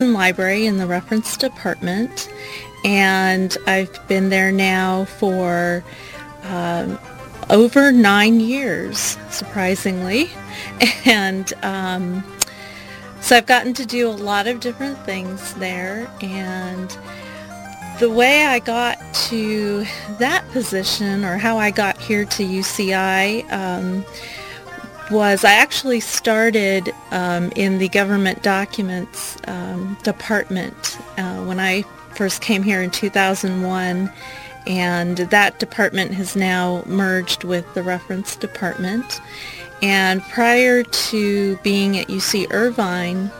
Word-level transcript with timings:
library 0.00 0.64
in 0.64 0.76
the 0.76 0.86
reference 0.86 1.36
department 1.36 2.28
and 2.84 3.58
I've 3.66 4.06
been 4.06 4.28
there 4.28 4.52
now 4.52 5.06
for 5.06 5.82
um, 6.44 7.00
over 7.50 7.90
nine 7.90 8.38
years, 8.38 9.18
surprisingly. 9.30 10.30
And 11.04 11.52
um, 11.62 12.22
so 13.20 13.36
I've 13.36 13.46
gotten 13.46 13.74
to 13.74 13.84
do 13.84 14.08
a 14.08 14.10
lot 14.10 14.46
of 14.46 14.60
different 14.60 15.04
things 15.04 15.54
there. 15.54 16.08
And 16.20 16.96
the 17.98 18.08
way 18.08 18.46
I 18.46 18.60
got 18.60 18.98
to 19.30 19.84
that 20.18 20.48
position 20.50 21.24
or 21.24 21.38
how 21.38 21.58
I 21.58 21.72
got 21.72 21.98
here 21.98 22.24
to 22.24 22.44
UCI 22.44 23.50
um, 23.52 24.04
was 25.10 25.44
I 25.44 25.52
actually 25.52 26.00
started 26.00 26.94
um, 27.10 27.50
in 27.56 27.78
the 27.78 27.88
government 27.88 28.42
documents 28.42 29.36
um, 29.46 29.96
department 30.02 30.98
uh, 31.16 31.44
when 31.44 31.60
I 31.60 31.82
first 32.14 32.42
came 32.42 32.62
here 32.62 32.82
in 32.82 32.90
2001 32.90 34.12
and 34.66 35.16
that 35.16 35.58
department 35.58 36.12
has 36.12 36.36
now 36.36 36.82
merged 36.86 37.44
with 37.44 37.72
the 37.74 37.82
reference 37.82 38.36
department. 38.36 39.20
And 39.80 40.22
prior 40.22 40.82
to 40.82 41.56
being 41.58 41.96
at 41.96 42.08
UC 42.08 42.52
Irvine, 42.52 43.30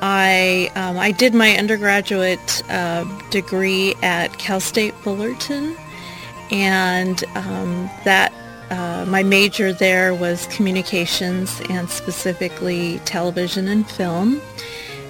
I, 0.00 0.70
um, 0.74 0.98
I 0.98 1.10
did 1.10 1.34
my 1.34 1.56
undergraduate 1.56 2.62
uh, 2.70 3.04
degree 3.30 3.94
at 4.02 4.38
Cal 4.38 4.60
State 4.60 4.94
Fullerton, 4.94 5.76
and 6.50 7.24
um, 7.34 7.90
that 8.04 8.32
uh, 8.70 9.04
my 9.08 9.22
major 9.22 9.72
there 9.72 10.14
was 10.14 10.46
communications 10.48 11.60
and 11.70 11.88
specifically 11.88 12.98
television 13.00 13.68
and 13.68 13.88
film. 13.88 14.40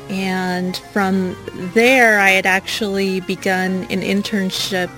And 0.09 0.77
from 0.93 1.37
there, 1.75 2.21
I 2.21 2.31
had 2.31 2.47
actually 2.47 3.21
begun 3.21 3.85
an 3.91 4.03
internship 4.03 4.91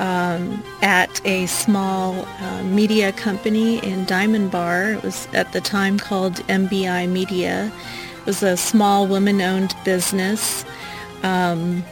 um, 0.00 0.62
at 0.82 1.24
a 1.24 1.46
small 1.46 2.26
uh, 2.40 2.62
media 2.64 3.12
company 3.12 3.78
in 3.84 4.04
Diamond 4.06 4.50
Bar. 4.50 4.92
It 4.92 5.02
was 5.02 5.28
at 5.32 5.52
the 5.52 5.60
time 5.60 5.98
called 5.98 6.34
MBI 6.48 7.08
Media. 7.08 7.70
It 8.18 8.26
was 8.26 8.42
a 8.42 8.56
small 8.56 9.06
woman-owned 9.06 9.74
business, 9.84 10.64
um, 11.22 11.84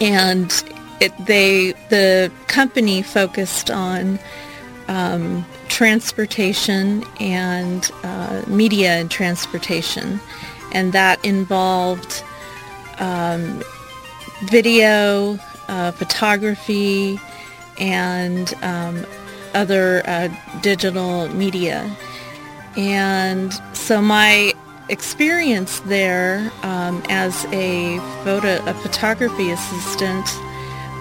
and 0.00 0.52
it, 1.00 1.12
they 1.24 1.72
the 1.88 2.30
company 2.48 3.00
focused 3.00 3.70
on 3.70 4.18
um, 4.88 5.44
transportation 5.68 7.04
and 7.20 7.90
uh, 8.02 8.42
media 8.46 8.92
and 9.00 9.10
transportation, 9.10 10.20
and 10.72 10.92
that 10.92 11.24
involved 11.24 12.22
um, 12.98 13.62
video, 14.44 15.38
uh, 15.68 15.90
photography, 15.92 17.18
and 17.78 18.54
um, 18.62 19.04
other 19.54 20.02
uh, 20.06 20.28
digital 20.62 21.28
media. 21.28 21.94
And 22.76 23.52
so 23.72 24.00
my 24.02 24.52
experience 24.88 25.80
there 25.80 26.52
um, 26.62 27.02
as 27.08 27.44
a 27.46 27.98
photo 28.22 28.64
a 28.66 28.74
photography 28.74 29.50
assistant 29.50 30.28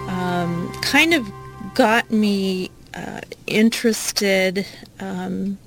um, 0.09 0.71
kind 0.81 1.13
of 1.13 1.29
got 1.75 2.09
me 2.09 2.71
uh, 2.95 3.21
interested 3.47 4.65
um, 4.99 5.57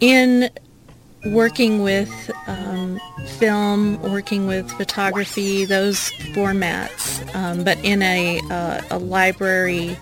in 0.00 0.50
working 1.26 1.82
with 1.82 2.30
um, 2.46 3.00
film, 3.38 4.00
working 4.02 4.46
with 4.46 4.70
photography, 4.72 5.64
those 5.64 6.10
formats, 6.34 7.34
um, 7.34 7.64
but 7.64 7.78
in 7.84 8.02
a, 8.02 8.40
uh, 8.50 8.80
a 8.90 8.98
library 8.98 9.96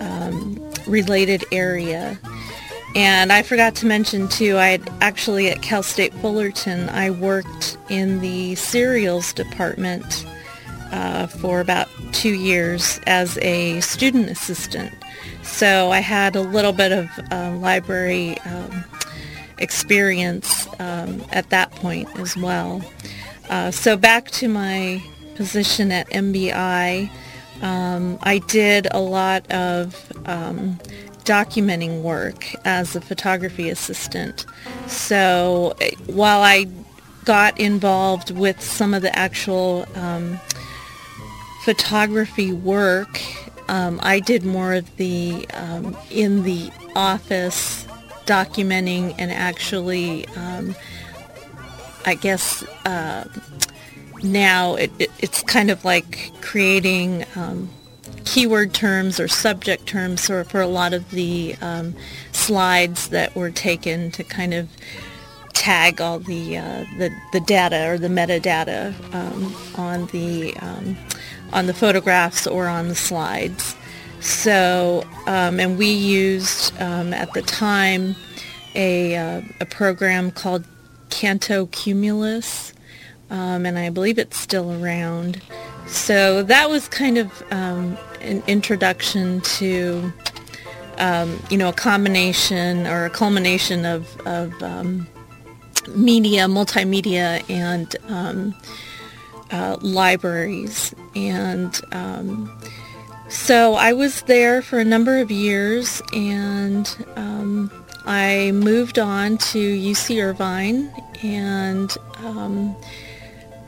um, 0.00 0.72
related 0.86 1.44
area. 1.52 2.18
And 2.96 3.32
I 3.32 3.42
forgot 3.42 3.76
to 3.76 3.86
mention 3.86 4.28
too, 4.28 4.56
I 4.58 4.80
actually 5.00 5.48
at 5.48 5.62
Cal 5.62 5.82
State 5.82 6.12
Fullerton, 6.14 6.88
I 6.88 7.10
worked 7.10 7.78
in 7.88 8.20
the 8.20 8.56
serials 8.56 9.32
department 9.32 10.26
uh, 10.90 11.28
for 11.28 11.60
about 11.60 11.88
two 12.12 12.34
years 12.34 13.00
as 13.06 13.38
a 13.38 13.80
student 13.80 14.28
assistant. 14.28 14.92
So 15.50 15.90
I 15.90 15.98
had 15.98 16.36
a 16.36 16.40
little 16.40 16.72
bit 16.72 16.90
of 16.92 17.08
uh, 17.30 17.54
library 17.56 18.38
um, 18.40 18.84
experience 19.58 20.66
um, 20.80 21.22
at 21.32 21.50
that 21.50 21.70
point 21.72 22.08
as 22.18 22.36
well. 22.36 22.82
Uh, 23.50 23.70
so 23.70 23.96
back 23.96 24.30
to 24.30 24.48
my 24.48 25.02
position 25.34 25.92
at 25.92 26.08
MBI, 26.10 27.10
um, 27.62 28.18
I 28.22 28.38
did 28.38 28.88
a 28.90 29.00
lot 29.00 29.50
of 29.50 30.12
um, 30.26 30.78
documenting 31.24 32.02
work 32.02 32.46
as 32.64 32.96
a 32.96 33.00
photography 33.00 33.68
assistant. 33.68 34.46
So 34.86 35.74
eh, 35.80 35.90
while 36.06 36.42
I 36.42 36.66
got 37.24 37.60
involved 37.60 38.30
with 38.30 38.60
some 38.62 38.94
of 38.94 39.02
the 39.02 39.16
actual 39.16 39.86
um, 39.94 40.40
photography 41.64 42.52
work, 42.52 43.20
um, 43.70 44.00
I 44.02 44.18
did 44.18 44.44
more 44.44 44.74
of 44.74 44.96
the 44.96 45.46
um, 45.54 45.96
in 46.10 46.42
the 46.42 46.70
office 46.96 47.86
documenting 48.26 49.14
and 49.16 49.30
actually, 49.30 50.26
um, 50.36 50.74
I 52.04 52.14
guess 52.16 52.64
uh, 52.84 53.28
now 54.24 54.74
it, 54.74 54.90
it, 54.98 55.10
it's 55.20 55.44
kind 55.44 55.70
of 55.70 55.84
like 55.84 56.32
creating 56.40 57.24
um, 57.36 57.70
keyword 58.24 58.74
terms 58.74 59.20
or 59.20 59.28
subject 59.28 59.86
terms 59.86 60.26
for, 60.26 60.42
for 60.42 60.60
a 60.60 60.66
lot 60.66 60.92
of 60.92 61.08
the 61.10 61.54
um, 61.60 61.94
slides 62.32 63.10
that 63.10 63.36
were 63.36 63.52
taken 63.52 64.10
to 64.10 64.24
kind 64.24 64.52
of 64.52 64.68
tag 65.52 66.00
all 66.00 66.18
the 66.18 66.56
uh, 66.56 66.84
the, 66.98 67.10
the 67.32 67.40
data 67.40 67.88
or 67.88 67.98
the 67.98 68.08
metadata 68.08 68.92
um, 69.14 69.54
on 69.76 70.06
the 70.06 70.56
on 71.52 71.66
the 71.66 71.74
photographs 71.74 72.46
or 72.46 72.66
on 72.66 72.88
the 72.88 72.94
slides. 72.94 73.76
So, 74.20 75.04
um, 75.26 75.58
and 75.58 75.78
we 75.78 75.90
used 75.90 76.78
um, 76.80 77.12
at 77.12 77.32
the 77.32 77.42
time 77.42 78.14
a, 78.74 79.16
uh, 79.16 79.42
a 79.60 79.66
program 79.66 80.30
called 80.30 80.64
Canto 81.08 81.66
Cumulus, 81.66 82.72
um, 83.30 83.64
and 83.64 83.78
I 83.78 83.90
believe 83.90 84.18
it's 84.18 84.38
still 84.38 84.72
around. 84.72 85.40
So 85.86 86.42
that 86.44 86.68
was 86.70 86.88
kind 86.88 87.18
of 87.18 87.42
um, 87.50 87.96
an 88.20 88.42
introduction 88.46 89.40
to, 89.40 90.12
um, 90.98 91.42
you 91.50 91.56
know, 91.56 91.70
a 91.70 91.72
combination 91.72 92.86
or 92.86 93.06
a 93.06 93.10
culmination 93.10 93.84
of, 93.84 94.20
of 94.26 94.62
um, 94.62 95.08
media, 95.88 96.46
multimedia, 96.46 97.42
and 97.50 97.96
uh, 99.50 99.76
libraries. 99.80 100.94
And 101.14 101.74
so 103.30 103.74
I 103.74 103.92
was 103.92 104.22
there 104.22 104.60
for 104.60 104.80
a 104.80 104.84
number 104.84 105.18
of 105.18 105.30
years 105.30 106.02
and 106.12 106.88
um, 107.14 107.70
I 108.04 108.50
moved 108.52 108.98
on 108.98 109.38
to 109.38 109.58
UC 109.58 110.20
Irvine 110.20 110.92
and 111.22 111.96
um, 112.16 112.74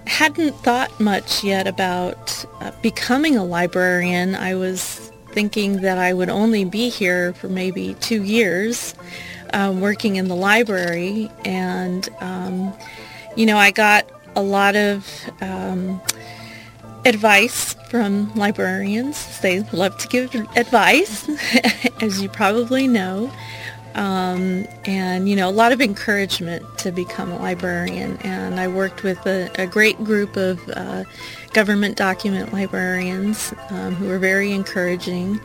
hadn't 0.09 0.53
thought 0.57 0.99
much 1.01 1.45
yet 1.45 1.69
about 1.69 2.45
uh, 2.61 2.73
becoming 2.83 3.37
a 3.37 3.45
librarian. 3.45 4.35
I 4.35 4.57
was 4.57 5.13
thinking 5.31 5.83
that 5.83 5.97
I 5.97 6.13
would 6.13 6.29
only 6.29 6.65
be 6.65 6.89
here 6.89 7.33
for 7.33 7.49
maybe 7.49 7.95
two 8.01 8.25
years 8.25 8.97
um, 9.53 9.81
working 9.81 10.17
in 10.17 10.27
the 10.27 10.37
library 10.37 11.31
and 11.45 12.09
um, 12.21 12.75
you 13.37 13.47
know 13.47 13.57
I 13.57 13.71
got 13.71 14.11
a 14.35 14.43
lot 14.43 14.75
of 14.77 15.09
um, 15.41 16.01
advice 17.05 17.75
from 17.91 18.33
librarians. 18.35 19.41
They 19.41 19.61
love 19.73 19.99
to 19.99 20.09
give 20.09 20.35
advice, 20.57 21.29
as 22.01 22.23
you 22.23 22.29
probably 22.29 22.89
know. 22.89 23.33
Um, 23.95 24.67
and, 24.87 25.29
you 25.29 25.37
know, 25.37 25.49
a 25.49 25.53
lot 25.53 25.73
of 25.73 25.83
encouragement 25.83 26.65
to 26.79 26.91
become 26.91 27.31
a 27.31 27.39
librarian. 27.39 28.17
And 28.19 28.59
I 28.59 28.69
worked 28.69 29.03
with 29.03 29.27
a, 29.27 29.51
a 29.57 29.67
great 29.67 30.03
group 30.03 30.37
of 30.37 30.67
uh, 30.71 31.05
government 31.53 31.97
document 31.97 32.53
librarians 32.53 33.53
um, 33.69 33.95
who 33.97 34.07
were 34.07 34.19
very 34.19 34.53
encouraging. 34.53 35.41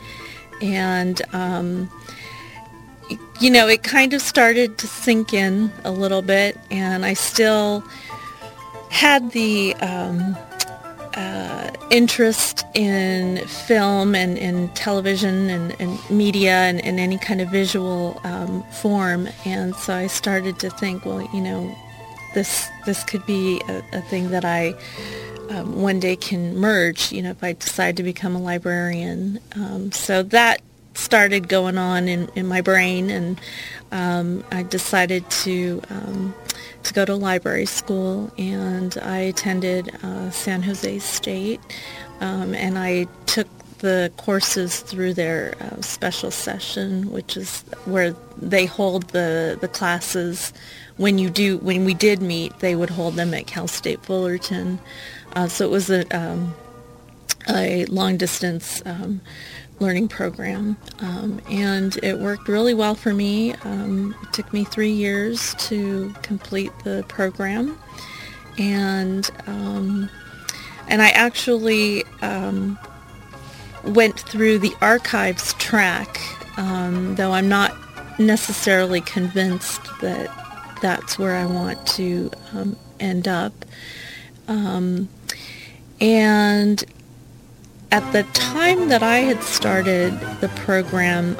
And, 0.62 1.20
um, 1.34 1.90
you 3.38 3.50
know, 3.50 3.68
it 3.68 3.82
kind 3.82 4.14
of 4.14 4.22
started 4.22 4.78
to 4.78 4.86
sink 4.86 5.34
in 5.34 5.70
a 5.84 5.90
little 5.90 6.22
bit. 6.22 6.58
And 6.70 7.04
I 7.04 7.12
still 7.12 7.84
had 8.90 9.30
the 9.32 9.74
um, 9.76 10.36
uh, 11.14 11.70
interest 11.90 12.64
in 12.74 13.38
film 13.46 14.14
and, 14.14 14.38
and 14.38 14.74
television 14.74 15.50
and, 15.50 15.80
and 15.80 16.10
media 16.10 16.52
and, 16.52 16.84
and, 16.84 17.00
any 17.00 17.18
kind 17.18 17.40
of 17.40 17.48
visual 17.48 18.20
um, 18.24 18.62
form. 18.64 19.28
And 19.44 19.74
so 19.76 19.94
I 19.94 20.06
started 20.06 20.58
to 20.60 20.70
think, 20.70 21.04
well, 21.04 21.22
you 21.32 21.40
know, 21.40 21.74
this 22.34 22.68
this 22.84 23.04
could 23.04 23.24
be 23.26 23.60
a, 23.68 23.82
a 23.92 24.00
thing 24.02 24.30
that 24.30 24.44
I 24.44 24.74
um, 25.50 25.80
one 25.80 25.98
day 25.98 26.16
can 26.16 26.56
merge, 26.56 27.10
you 27.12 27.22
know, 27.22 27.30
if 27.30 27.42
I 27.42 27.54
decide 27.54 27.96
to 27.96 28.02
become 28.02 28.36
a 28.36 28.40
librarian. 28.40 29.40
Um, 29.54 29.92
so 29.92 30.22
that 30.24 30.60
started 30.94 31.48
going 31.48 31.78
on 31.78 32.08
in, 32.08 32.28
in 32.34 32.46
my 32.46 32.60
brain, 32.60 33.08
and 33.08 33.40
um, 33.92 34.44
I 34.50 34.64
decided 34.64 35.28
to 35.30 35.80
um, 35.90 36.34
to 36.82 36.94
go 36.94 37.04
to 37.04 37.14
library 37.14 37.66
school, 37.66 38.30
and 38.38 38.96
I 39.02 39.18
attended 39.18 39.94
uh, 40.02 40.30
San 40.30 40.62
Jose 40.62 40.98
State, 41.00 41.60
um, 42.20 42.54
and 42.54 42.78
I 42.78 43.06
took 43.26 43.48
the 43.78 44.12
courses 44.16 44.80
through 44.80 45.14
their 45.14 45.54
uh, 45.60 45.80
special 45.80 46.30
session, 46.30 47.10
which 47.10 47.36
is 47.36 47.62
where 47.84 48.12
they 48.36 48.66
hold 48.66 49.04
the, 49.10 49.56
the 49.60 49.68
classes 49.68 50.52
when 50.96 51.18
you 51.18 51.30
do 51.30 51.58
when 51.58 51.84
we 51.84 51.94
did 51.94 52.20
meet. 52.20 52.58
They 52.58 52.74
would 52.74 52.90
hold 52.90 53.14
them 53.14 53.34
at 53.34 53.46
Cal 53.46 53.68
State 53.68 54.02
Fullerton. 54.02 54.80
Uh, 55.34 55.48
so 55.48 55.64
it 55.64 55.70
was 55.70 55.90
a, 55.90 56.04
um, 56.16 56.54
a 57.48 57.86
long 57.86 58.16
distance 58.16 58.82
um, 58.84 59.20
learning 59.80 60.08
program, 60.08 60.76
um, 61.00 61.40
and 61.50 61.96
it 62.02 62.18
worked 62.18 62.48
really 62.48 62.74
well 62.74 62.94
for 62.94 63.14
me. 63.14 63.54
Um, 63.64 64.14
it 64.22 64.32
took 64.32 64.52
me 64.52 64.64
three 64.64 64.90
years 64.90 65.54
to 65.54 66.12
complete 66.22 66.72
the 66.84 67.04
program, 67.08 67.78
and 68.58 69.30
um, 69.46 70.10
and 70.88 71.02
I 71.02 71.10
actually 71.10 72.04
um, 72.22 72.78
went 73.84 74.18
through 74.18 74.58
the 74.58 74.74
archives 74.80 75.54
track, 75.54 76.20
though 76.56 77.32
I'm 77.32 77.48
not 77.48 77.74
necessarily 78.18 79.00
convinced 79.00 79.82
that 80.00 80.28
that's 80.82 81.18
where 81.18 81.36
I 81.36 81.46
want 81.46 81.86
to 81.88 82.30
end 83.00 83.28
up. 83.28 83.52
Um, 84.48 85.08
and 86.00 86.84
at 87.90 88.12
the 88.12 88.22
time 88.34 88.88
that 88.88 89.02
I 89.02 89.18
had 89.18 89.42
started 89.42 90.18
the 90.40 90.48
program, 90.48 91.36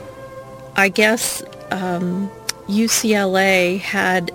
I 0.76 0.88
guess 0.88 1.42
um, 1.70 2.30
UCLA 2.66 3.80
had 3.80 4.30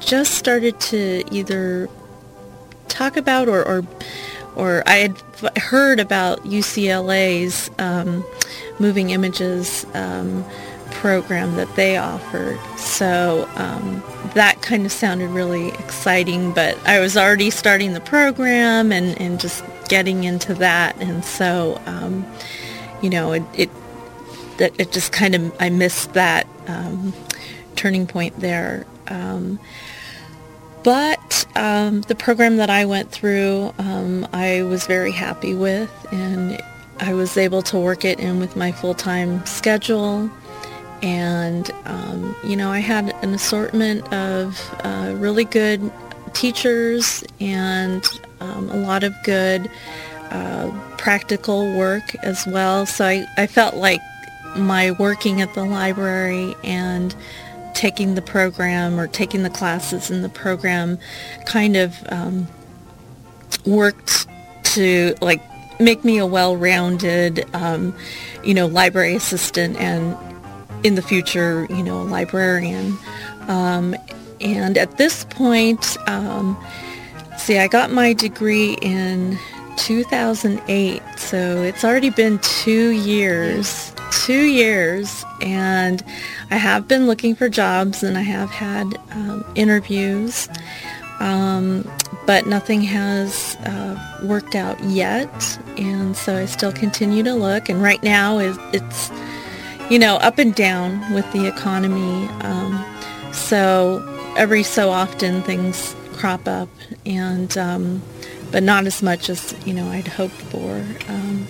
just 0.00 0.34
started 0.34 0.78
to 0.80 1.24
either 1.30 1.88
talk 2.88 3.16
about 3.16 3.48
or, 3.48 3.66
or, 3.66 3.86
or 4.54 4.82
I 4.86 4.96
had 4.96 5.58
heard 5.58 5.98
about 5.98 6.44
UCLA's 6.44 7.70
um, 7.78 8.24
moving 8.78 9.10
images 9.10 9.86
um, 9.94 10.44
program 10.90 11.56
that 11.56 11.74
they 11.74 11.96
offered. 11.96 12.60
So 12.76 13.48
um, 13.56 14.02
that 14.34 14.60
kind 14.62 14.84
of 14.84 14.92
sounded 14.92 15.30
really 15.30 15.68
exciting, 15.68 16.52
but 16.52 16.78
I 16.86 17.00
was 17.00 17.16
already 17.16 17.50
starting 17.50 17.94
the 17.94 18.00
program 18.00 18.92
and, 18.92 19.20
and 19.20 19.40
just 19.40 19.64
getting 19.92 20.24
into 20.24 20.54
that. 20.54 20.96
And 21.02 21.22
so, 21.22 21.78
um, 21.84 22.24
you 23.02 23.10
know, 23.10 23.32
it, 23.32 23.42
it, 23.52 23.70
it, 24.58 24.90
just 24.90 25.12
kind 25.12 25.34
of, 25.34 25.54
I 25.60 25.68
missed 25.68 26.14
that 26.14 26.46
um, 26.66 27.12
turning 27.76 28.06
point 28.06 28.40
there. 28.40 28.86
Um, 29.08 29.60
but 30.82 31.46
um, 31.56 32.00
the 32.00 32.14
program 32.14 32.56
that 32.56 32.70
I 32.70 32.86
went 32.86 33.10
through, 33.10 33.74
um, 33.76 34.26
I 34.32 34.62
was 34.62 34.86
very 34.86 35.12
happy 35.12 35.52
with, 35.52 35.90
and 36.10 36.58
I 36.98 37.12
was 37.12 37.36
able 37.36 37.60
to 37.64 37.78
work 37.78 38.06
it 38.06 38.18
in 38.18 38.40
with 38.40 38.56
my 38.56 38.72
full-time 38.72 39.44
schedule 39.44 40.30
and 41.02 41.70
um, 41.84 42.36
you 42.44 42.54
know 42.54 42.70
I 42.70 42.78
had 42.78 43.12
an 43.24 43.34
assortment 43.34 44.10
of 44.12 44.56
uh, 44.84 45.12
really 45.16 45.44
good 45.44 45.92
teachers 46.32 47.24
and 47.40 48.04
um, 48.42 48.68
a 48.70 48.76
lot 48.76 49.04
of 49.04 49.14
good 49.22 49.70
uh, 50.30 50.70
practical 50.98 51.76
work 51.76 52.14
as 52.22 52.46
well. 52.46 52.86
So 52.86 53.04
I, 53.04 53.26
I 53.36 53.46
felt 53.46 53.76
like 53.76 54.00
my 54.56 54.90
working 54.92 55.40
at 55.40 55.54
the 55.54 55.64
library 55.64 56.54
and 56.64 57.14
taking 57.74 58.14
the 58.14 58.22
program 58.22 59.00
or 59.00 59.06
taking 59.06 59.42
the 59.42 59.50
classes 59.50 60.10
in 60.10 60.22
the 60.22 60.28
program 60.28 60.98
kind 61.46 61.76
of 61.76 61.96
um, 62.10 62.46
worked 63.64 64.26
to 64.64 65.14
like 65.20 65.40
make 65.80 66.04
me 66.04 66.18
a 66.18 66.26
well-rounded 66.26 67.46
um, 67.54 67.96
you 68.44 68.52
know 68.54 68.66
library 68.66 69.14
assistant 69.14 69.76
and 69.78 70.16
in 70.84 70.94
the 70.94 71.02
future, 71.02 71.66
you 71.70 71.82
know, 71.82 72.02
a 72.02 72.04
librarian. 72.04 72.98
Um, 73.48 73.94
and 74.40 74.76
at 74.76 74.98
this 74.98 75.24
point, 75.24 75.96
um, 76.08 76.56
see, 77.42 77.58
I 77.58 77.66
got 77.66 77.90
my 77.90 78.12
degree 78.12 78.74
in 78.82 79.36
2008, 79.76 81.02
so 81.16 81.62
it's 81.62 81.84
already 81.84 82.10
been 82.10 82.38
two 82.38 82.90
years, 82.90 83.92
two 84.24 84.44
years, 84.44 85.24
and 85.40 86.04
I 86.52 86.56
have 86.56 86.86
been 86.86 87.08
looking 87.08 87.34
for 87.34 87.48
jobs 87.48 88.04
and 88.04 88.16
I 88.16 88.20
have 88.20 88.50
had 88.50 88.96
um, 89.10 89.44
interviews, 89.56 90.48
um, 91.18 91.90
but 92.26 92.46
nothing 92.46 92.80
has 92.82 93.56
uh, 93.64 94.20
worked 94.22 94.54
out 94.54 94.80
yet, 94.84 95.58
and 95.76 96.16
so 96.16 96.36
I 96.36 96.44
still 96.44 96.72
continue 96.72 97.24
to 97.24 97.34
look. 97.34 97.68
And 97.68 97.82
right 97.82 98.02
now, 98.04 98.38
it's 98.38 99.10
you 99.90 99.98
know, 99.98 100.16
up 100.18 100.38
and 100.38 100.54
down 100.54 101.12
with 101.12 101.30
the 101.32 101.48
economy. 101.48 102.28
Um, 102.42 102.84
so 103.32 104.00
every 104.36 104.62
so 104.62 104.90
often 104.90 105.42
things 105.42 105.96
crop 106.22 106.46
up, 106.46 106.68
and 107.04 107.58
um, 107.58 108.00
but 108.52 108.62
not 108.62 108.86
as 108.86 109.02
much 109.02 109.28
as 109.28 109.56
you 109.66 109.74
know 109.74 109.88
I'd 109.88 110.06
hoped 110.06 110.40
for. 110.52 110.76
Um, 111.08 111.48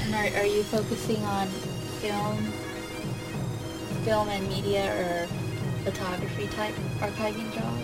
and 0.00 0.14
are, 0.14 0.40
are 0.40 0.46
you 0.46 0.62
focusing 0.62 1.22
on 1.24 1.46
film, 2.00 2.38
film 4.06 4.30
and 4.30 4.48
media, 4.48 4.86
or 4.96 5.26
photography 5.84 6.46
type 6.56 6.74
archiving 7.00 7.52
job? 7.52 7.78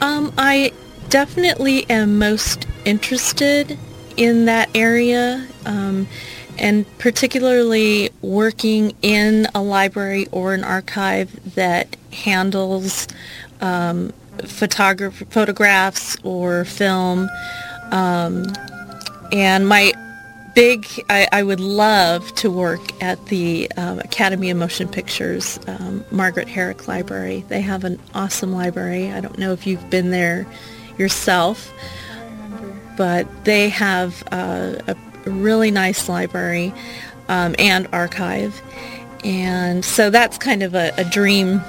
Um, 0.00 0.32
I 0.38 0.72
definitely 1.10 1.84
am 1.90 2.18
most 2.18 2.66
interested 2.86 3.78
in 4.16 4.46
that 4.46 4.70
area. 4.74 5.46
Um, 5.66 6.08
and 6.58 6.86
particularly 6.96 8.08
working 8.22 8.96
in 9.02 9.46
a 9.54 9.62
library 9.62 10.26
or 10.32 10.54
an 10.54 10.64
archive 10.64 11.54
that 11.54 11.94
handles 12.10 13.06
um, 13.60 14.10
photograph- 14.44 15.30
photographs 15.30 16.16
or 16.22 16.64
film. 16.64 17.28
Um, 17.90 18.52
and 19.32 19.68
my 19.68 19.92
big, 20.54 20.86
I, 21.10 21.28
I, 21.32 21.42
would 21.42 21.60
love 21.60 22.34
to 22.36 22.50
work 22.50 22.80
at 23.02 23.24
the 23.26 23.70
um, 23.76 23.98
Academy 24.00 24.48
of 24.50 24.56
Motion 24.56 24.88
Pictures 24.88 25.60
um, 25.66 26.04
Margaret 26.10 26.48
Herrick 26.48 26.88
Library. 26.88 27.44
They 27.48 27.60
have 27.60 27.84
an 27.84 28.00
awesome 28.14 28.52
library. 28.52 29.12
I 29.12 29.20
don't 29.20 29.38
know 29.38 29.52
if 29.52 29.66
you've 29.66 29.90
been 29.90 30.10
there 30.10 30.46
yourself, 30.96 31.72
but 32.96 33.26
they 33.44 33.68
have 33.68 34.24
uh, 34.32 34.76
a 34.86 34.96
really 35.30 35.70
nice 35.70 36.08
library 36.08 36.72
um, 37.28 37.54
and 37.58 37.86
archive. 37.92 38.60
And 39.24 39.84
so 39.84 40.10
that's 40.10 40.38
kind 40.38 40.62
of 40.62 40.74
a, 40.74 40.92
a, 40.96 41.04
dream 41.04 41.60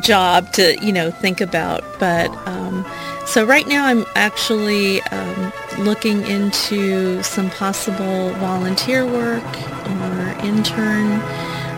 job 0.00 0.52
to, 0.52 0.76
you 0.84 0.92
know, 0.92 1.10
think 1.10 1.40
about. 1.40 1.82
But 1.98 2.30
um, 2.46 2.84
so 3.26 3.44
right 3.44 3.66
now 3.66 3.86
I'm 3.86 4.04
actually 4.14 5.00
um, 5.02 5.52
looking 5.78 6.26
into 6.26 7.22
some 7.22 7.50
possible 7.50 8.30
volunteer 8.34 9.06
work 9.06 9.44
or 9.44 10.36
intern 10.44 11.20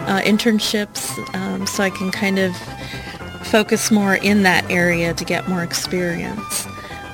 uh, 0.07 0.21
internships 0.25 1.17
um, 1.35 1.67
so 1.67 1.83
I 1.83 1.91
can 1.91 2.11
kind 2.11 2.39
of 2.39 2.57
focus 3.45 3.91
more 3.91 4.15
in 4.15 4.43
that 4.43 4.69
area 4.71 5.15
to 5.15 5.25
get 5.25 5.49
more 5.49 5.63
experience. 5.63 6.67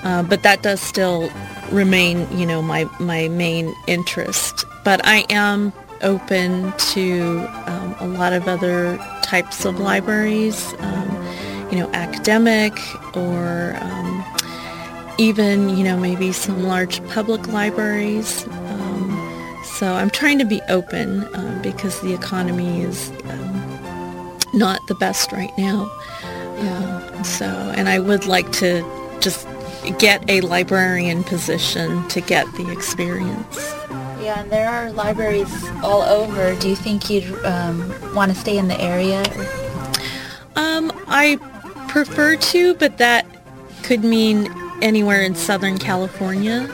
Uh, 0.03 0.23
but 0.23 0.43
that 0.43 0.63
does 0.63 0.81
still 0.81 1.31
remain, 1.71 2.27
you 2.37 2.47
know, 2.47 2.61
my, 2.61 2.85
my 2.99 3.29
main 3.29 3.75
interest. 3.87 4.65
But 4.85 5.01
I 5.05 5.25
am 5.31 5.73
open 6.03 6.73
to 6.79 7.49
um, 7.67 7.95
a 8.01 8.07
lot 8.07 8.33
of 8.33 8.49
other 8.49 8.99
types 9.23 9.65
of 9.65 9.79
libraries, 9.79 10.75
um, 10.79 11.69
you 11.71 11.79
know, 11.79 11.91
academic 11.93 12.73
or 13.17 13.77
um, 13.81 14.25
even, 15.19 15.71
you 15.71 15.85
know, 15.85 15.97
maybe 15.97 16.33
some 16.33 16.65
large 16.65 17.07
public 17.09 17.49
libraries. 17.49 18.47
Um, 18.49 19.61
so 19.65 19.95
I'm 19.95 20.11
trying 20.11 20.39
to 20.39 20.45
be 20.45 20.61
open 20.69 21.25
uh, 21.35 21.61
because 21.63 22.01
the 22.01 22.13
economy 22.13 22.83
is 22.83 23.11
um, 23.25 24.39
not 24.55 24.87
the 24.89 24.95
best 24.97 25.33
right 25.33 25.57
now. 25.57 25.91
Uh, 26.25 27.23
so, 27.23 27.47
and 27.47 27.89
I 27.89 27.99
would 27.99 28.27
like 28.27 28.53
to 28.53 28.83
just 29.21 29.47
get 29.99 30.29
a 30.31 30.41
librarian 30.43 31.25
position 31.25 32.07
to 32.09 32.21
get 32.21 32.47
the 32.55 32.71
experience. 32.71 33.75
Yeah, 34.23 34.41
and 34.41 34.53
there 34.53 34.71
are 34.71 34.93
libraries 34.93 35.69
all 35.83 36.03
over. 36.03 36.55
Do 36.55 36.69
you 36.69 36.77
think 36.77 37.11
you'd 37.11 37.45
um, 37.45 37.93
want 38.15 38.33
to 38.33 38.39
stay 38.39 38.57
in 38.57 38.69
the 38.69 38.81
area? 38.81 39.21
Um, 40.55 40.93
I 41.09 41.39
prefer 41.89 42.37
to, 42.37 42.75
but 42.75 42.99
that 42.99 43.27
could 43.83 44.05
mean 44.05 44.49
anywhere 44.81 45.23
in 45.23 45.35
Southern 45.35 45.77
California. 45.77 46.73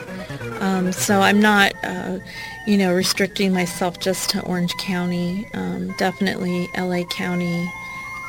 Um, 0.59 0.91
so 0.91 1.21
I'm 1.21 1.39
not, 1.39 1.73
uh, 1.83 2.19
you 2.67 2.77
know, 2.77 2.93
restricting 2.93 3.51
myself 3.51 3.99
just 3.99 4.29
to 4.31 4.43
Orange 4.43 4.75
County. 4.77 5.47
Um, 5.55 5.91
definitely 5.97 6.69
LA 6.77 7.03
County 7.05 7.67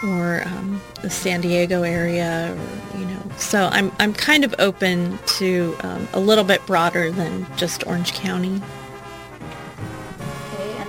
or 0.02 0.42
um, 0.46 0.80
the 1.02 1.10
San 1.10 1.42
Diego 1.42 1.82
area, 1.82 2.56
or, 2.56 2.98
you 2.98 3.04
know. 3.04 3.22
So 3.36 3.68
I'm 3.70 3.92
I'm 3.98 4.14
kind 4.14 4.44
of 4.44 4.54
open 4.58 5.18
to 5.38 5.76
um, 5.80 6.08
a 6.14 6.20
little 6.20 6.44
bit 6.44 6.64
broader 6.66 7.10
than 7.10 7.46
just 7.56 7.86
Orange 7.86 8.14
County. 8.14 8.62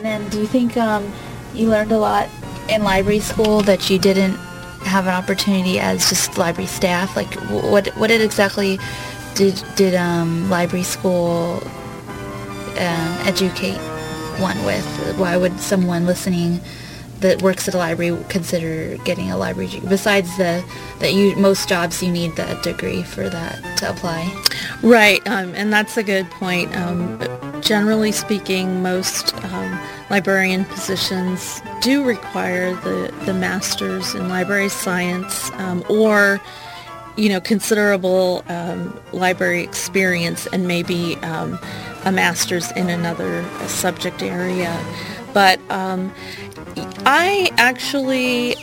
And 0.01 0.23
then 0.23 0.29
do 0.29 0.39
you 0.39 0.47
think 0.47 0.77
um, 0.77 1.13
you 1.53 1.69
learned 1.69 1.91
a 1.91 1.99
lot 1.99 2.27
in 2.69 2.81
library 2.81 3.19
school 3.19 3.61
that 3.61 3.87
you 3.87 3.99
didn't 3.99 4.33
have 4.81 5.05
an 5.05 5.13
opportunity 5.13 5.79
as 5.79 6.09
just 6.09 6.39
library 6.39 6.65
staff? 6.65 7.15
Like, 7.15 7.31
what 7.51 7.89
what 7.89 8.07
did 8.07 8.19
exactly 8.19 8.79
did 9.35 9.63
did 9.75 9.93
um, 9.93 10.49
library 10.49 10.81
school 10.81 11.61
uh, 12.77 13.23
educate 13.27 13.77
one 14.41 14.57
with? 14.65 14.87
Why 15.19 15.37
would 15.37 15.59
someone 15.59 16.07
listening 16.07 16.61
that 17.19 17.43
works 17.43 17.67
at 17.67 17.75
a 17.75 17.77
library 17.77 18.17
consider 18.27 18.97
getting 19.03 19.29
a 19.29 19.37
library 19.37 19.69
degree? 19.69 19.87
Besides 19.87 20.35
the 20.37 20.65
that 20.97 21.13
you 21.13 21.35
most 21.35 21.69
jobs 21.69 22.01
you 22.01 22.11
need 22.11 22.35
that 22.37 22.63
degree 22.63 23.03
for 23.03 23.29
that 23.29 23.77
to 23.77 23.91
apply. 23.91 24.33
Right, 24.81 25.21
um, 25.27 25.53
and 25.53 25.71
that's 25.71 25.95
a 25.95 26.01
good 26.01 26.27
point. 26.31 26.75
Um, 26.75 27.19
generally 27.61 28.11
speaking, 28.11 28.81
most 28.81 29.33
um, 29.45 29.79
librarian 30.09 30.65
positions 30.65 31.61
do 31.81 32.03
require 32.03 32.75
the, 32.75 33.13
the 33.25 33.33
master's 33.33 34.13
in 34.13 34.29
library 34.29 34.69
science 34.69 35.51
um, 35.53 35.83
or 35.89 36.41
you 37.17 37.27
know 37.29 37.41
considerable 37.41 38.43
um, 38.47 38.97
library 39.11 39.63
experience 39.63 40.47
and 40.47 40.67
maybe 40.67 41.15
um, 41.17 41.59
a 42.05 42.11
master's 42.11 42.71
in 42.71 42.89
another 42.89 43.43
subject 43.67 44.23
area. 44.23 44.77
But 45.33 45.59
I 47.05 47.51
actually 47.57 48.55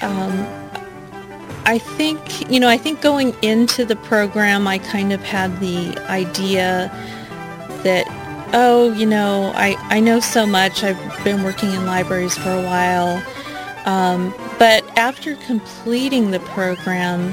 I 1.69 1.77
think, 1.77 2.51
you 2.51 2.61
know, 2.61 2.69
I 2.71 2.79
think 2.79 3.03
going 3.03 3.35
into 3.43 3.85
the 3.85 3.97
program, 3.97 4.67
I 4.67 4.79
kind 4.79 5.13
of 5.13 5.23
had 5.23 5.61
the 5.61 5.99
idea 6.09 6.91
that, 7.83 8.07
oh, 8.53 8.93
you 8.93 9.07
know, 9.07 9.53
I, 9.55 9.77
I 9.89 10.01
know 10.01 10.21
so 10.21 10.47
much. 10.47 10.83
I've 10.83 11.25
been 11.25 11.43
working 11.43 11.73
in 11.73 11.87
libraries 11.87 12.37
for 12.37 12.51
a 12.51 12.63
while. 12.63 13.23
Um, 13.87 14.35
but 14.59 14.85
after 14.99 15.35
completing 15.37 16.31
the 16.31 16.41
program 16.41 17.33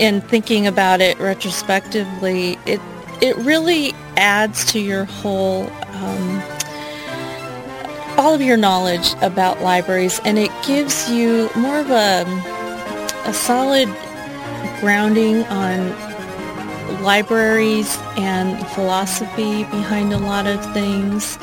and 0.00 0.22
thinking 0.24 0.66
about 0.66 1.00
it 1.00 1.18
retrospectively, 1.18 2.58
it, 2.66 2.80
it 3.20 3.36
really 3.36 3.92
adds 4.16 4.64
to 4.72 4.80
your 4.80 5.04
whole 5.04 5.70
um, 5.92 6.42
all 8.18 8.34
of 8.34 8.42
your 8.42 8.58
knowledge 8.58 9.14
about 9.22 9.62
libraries 9.62 10.20
and 10.24 10.38
it 10.38 10.50
gives 10.66 11.10
you 11.10 11.48
more 11.56 11.78
of 11.78 11.90
a 11.90 12.24
a 13.24 13.32
solid 13.32 13.88
grounding 14.80 15.44
on 15.44 16.11
libraries 17.00 17.96
and 18.16 18.66
philosophy 18.68 19.64
behind 19.64 20.12
a 20.12 20.18
lot 20.18 20.46
of 20.46 20.62
things. 20.72 21.38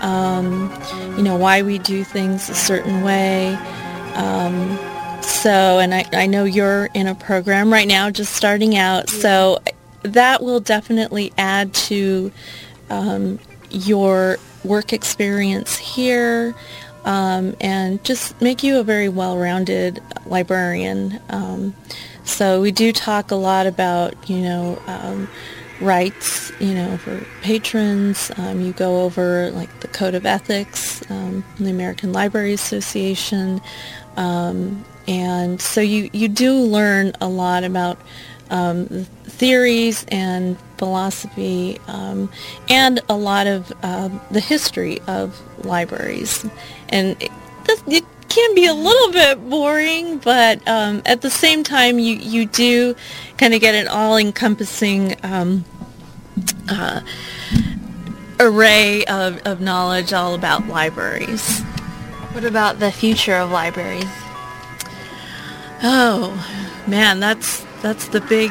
Um, 0.00 0.70
you 1.16 1.22
know, 1.22 1.36
why 1.36 1.62
we 1.62 1.78
do 1.78 2.04
things 2.04 2.50
a 2.50 2.54
certain 2.54 3.02
way. 3.02 3.54
Um, 4.14 4.78
so, 5.22 5.78
and 5.78 5.94
I, 5.94 6.04
I 6.12 6.26
know 6.26 6.44
you're 6.44 6.86
in 6.94 7.06
a 7.06 7.14
program 7.14 7.72
right 7.72 7.88
now 7.88 8.10
just 8.10 8.34
starting 8.34 8.76
out, 8.76 9.08
so 9.08 9.58
that 10.02 10.42
will 10.42 10.60
definitely 10.60 11.32
add 11.38 11.72
to 11.74 12.30
um, 12.90 13.38
your 13.70 14.36
work 14.62 14.92
experience 14.92 15.76
here 15.76 16.54
um, 17.04 17.54
and 17.60 18.02
just 18.04 18.40
make 18.40 18.62
you 18.62 18.78
a 18.78 18.82
very 18.82 19.08
well-rounded 19.08 20.02
librarian. 20.26 21.20
Um, 21.28 21.74
so 22.24 22.60
we 22.60 22.72
do 22.72 22.92
talk 22.92 23.30
a 23.30 23.36
lot 23.36 23.66
about, 23.66 24.28
you 24.28 24.40
know, 24.40 24.82
um, 24.86 25.28
rights, 25.80 26.52
you 26.60 26.74
know, 26.74 26.96
for 26.98 27.24
patrons. 27.42 28.30
Um, 28.36 28.60
you 28.60 28.72
go 28.72 29.02
over 29.02 29.50
like 29.50 29.80
the 29.80 29.88
Code 29.88 30.14
of 30.14 30.26
Ethics, 30.26 31.08
um, 31.10 31.44
the 31.58 31.70
American 31.70 32.12
Library 32.12 32.52
Association, 32.52 33.60
um, 34.16 34.84
and 35.06 35.60
so 35.60 35.80
you 35.80 36.08
you 36.12 36.28
do 36.28 36.54
learn 36.54 37.12
a 37.20 37.28
lot 37.28 37.64
about 37.64 37.98
um, 38.50 38.86
theories 39.24 40.04
and 40.08 40.56
philosophy 40.78 41.80
um, 41.88 42.30
and 42.68 43.00
a 43.08 43.16
lot 43.16 43.46
of 43.46 43.72
uh, 43.82 44.08
the 44.30 44.40
history 44.40 45.00
of 45.06 45.40
libraries. 45.64 46.46
And 46.88 47.20
it, 47.20 47.32
it, 47.86 48.04
can 48.34 48.54
be 48.54 48.66
a 48.66 48.74
little 48.74 49.12
bit 49.12 49.48
boring, 49.48 50.18
but 50.18 50.66
um, 50.66 51.02
at 51.06 51.20
the 51.20 51.30
same 51.30 51.62
time, 51.62 52.00
you, 52.00 52.16
you 52.16 52.46
do 52.46 52.96
kind 53.38 53.54
of 53.54 53.60
get 53.60 53.76
an 53.76 53.86
all-encompassing 53.86 55.16
um, 55.22 55.64
uh, 56.68 57.00
array 58.40 59.04
of, 59.04 59.40
of 59.46 59.60
knowledge 59.60 60.12
all 60.12 60.34
about 60.34 60.66
libraries. 60.66 61.60
What 62.32 62.44
about 62.44 62.80
the 62.80 62.90
future 62.90 63.36
of 63.36 63.52
libraries? 63.52 64.10
Oh, 65.84 66.34
man, 66.88 67.20
that's 67.20 67.64
that's 67.82 68.08
the 68.08 68.20
big 68.22 68.50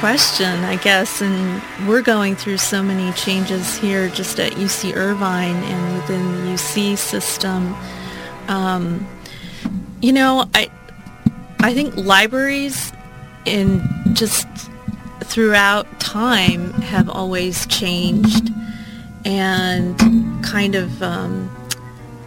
question, 0.00 0.64
I 0.64 0.76
guess. 0.76 1.20
And 1.20 1.62
we're 1.86 2.02
going 2.02 2.34
through 2.34 2.56
so 2.58 2.82
many 2.82 3.12
changes 3.12 3.76
here 3.76 4.08
just 4.08 4.40
at 4.40 4.52
UC 4.54 4.96
Irvine 4.96 5.54
and 5.54 5.94
within 5.94 6.32
the 6.32 6.52
UC 6.54 6.98
system. 6.98 7.76
Um, 8.48 9.06
you 10.00 10.12
know, 10.12 10.48
I 10.54 10.70
I 11.60 11.72
think 11.72 11.96
libraries 11.96 12.92
in 13.46 13.82
just 14.12 14.46
throughout 15.22 15.98
time 15.98 16.72
have 16.74 17.08
always 17.08 17.66
changed 17.66 18.50
and 19.24 19.98
kind 20.44 20.74
of 20.74 21.02
um, 21.02 21.50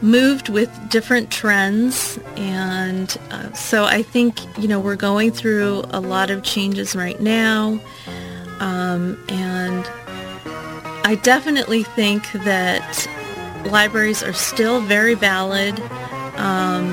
moved 0.01 0.49
with 0.49 0.71
different 0.89 1.31
trends. 1.31 2.19
And 2.35 3.15
uh, 3.29 3.53
so 3.53 3.85
I 3.85 4.01
think 4.01 4.39
you 4.57 4.67
know 4.67 4.79
we're 4.79 4.95
going 4.95 5.31
through 5.31 5.83
a 5.91 5.99
lot 5.99 6.29
of 6.29 6.43
changes 6.43 6.95
right 6.95 7.19
now. 7.21 7.79
Um, 8.59 9.23
and 9.29 9.85
I 11.05 11.19
definitely 11.21 11.83
think 11.83 12.31
that 12.31 13.07
libraries 13.65 14.23
are 14.23 14.33
still 14.33 14.81
very 14.81 15.13
valid 15.13 15.79
um, 16.37 16.87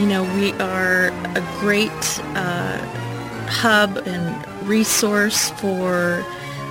you 0.00 0.06
know 0.06 0.22
we 0.36 0.52
are 0.54 1.08
a 1.36 1.58
great 1.60 1.90
uh, 2.34 2.78
hub 3.48 3.96
and 4.06 4.68
resource 4.68 5.50
for 5.52 6.22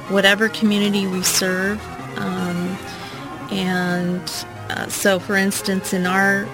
whatever 0.10 0.48
community 0.50 1.08
we 1.08 1.24
serve. 1.24 1.82
Um, 2.18 2.78
and 3.52 4.22
uh, 4.70 4.88
so, 4.88 5.20
for 5.20 5.36
instance, 5.36 5.94
in 5.94 6.06
our 6.06 6.46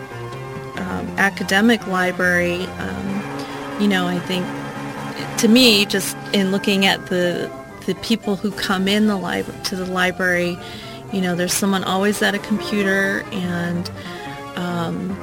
um, 0.77 1.07
academic 1.17 1.85
library, 1.87 2.65
um, 2.65 3.81
you 3.81 3.87
know, 3.87 4.07
I 4.07 4.19
think 4.19 4.45
to 5.39 5.47
me, 5.47 5.85
just 5.85 6.15
in 6.33 6.51
looking 6.51 6.85
at 6.85 7.07
the 7.07 7.51
the 7.85 7.95
people 7.95 8.37
who 8.37 8.49
come 8.51 8.87
in 8.87 9.07
the 9.07 9.17
library 9.17 9.61
to 9.63 9.75
the 9.75 9.85
library, 9.85 10.57
you 11.11 11.19
know, 11.19 11.35
there's 11.35 11.53
someone 11.53 11.83
always 11.83 12.21
at 12.21 12.33
a 12.33 12.39
computer, 12.39 13.25
and 13.31 13.91
um, 14.73 15.17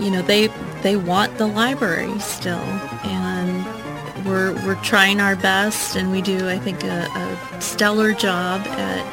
you 0.00 0.10
know, 0.10 0.22
they 0.22 0.48
they 0.82 0.96
want 0.96 1.36
the 1.38 1.46
library 1.46 2.18
still, 2.20 2.66
and 3.04 4.26
we're 4.26 4.54
we're 4.64 4.80
trying 4.82 5.20
our 5.20 5.36
best, 5.36 5.96
and 5.96 6.10
we 6.10 6.22
do, 6.22 6.48
I 6.48 6.58
think, 6.58 6.84
a, 6.84 7.06
a 7.14 7.60
stellar 7.60 8.12
job 8.12 8.62
at 8.66 9.04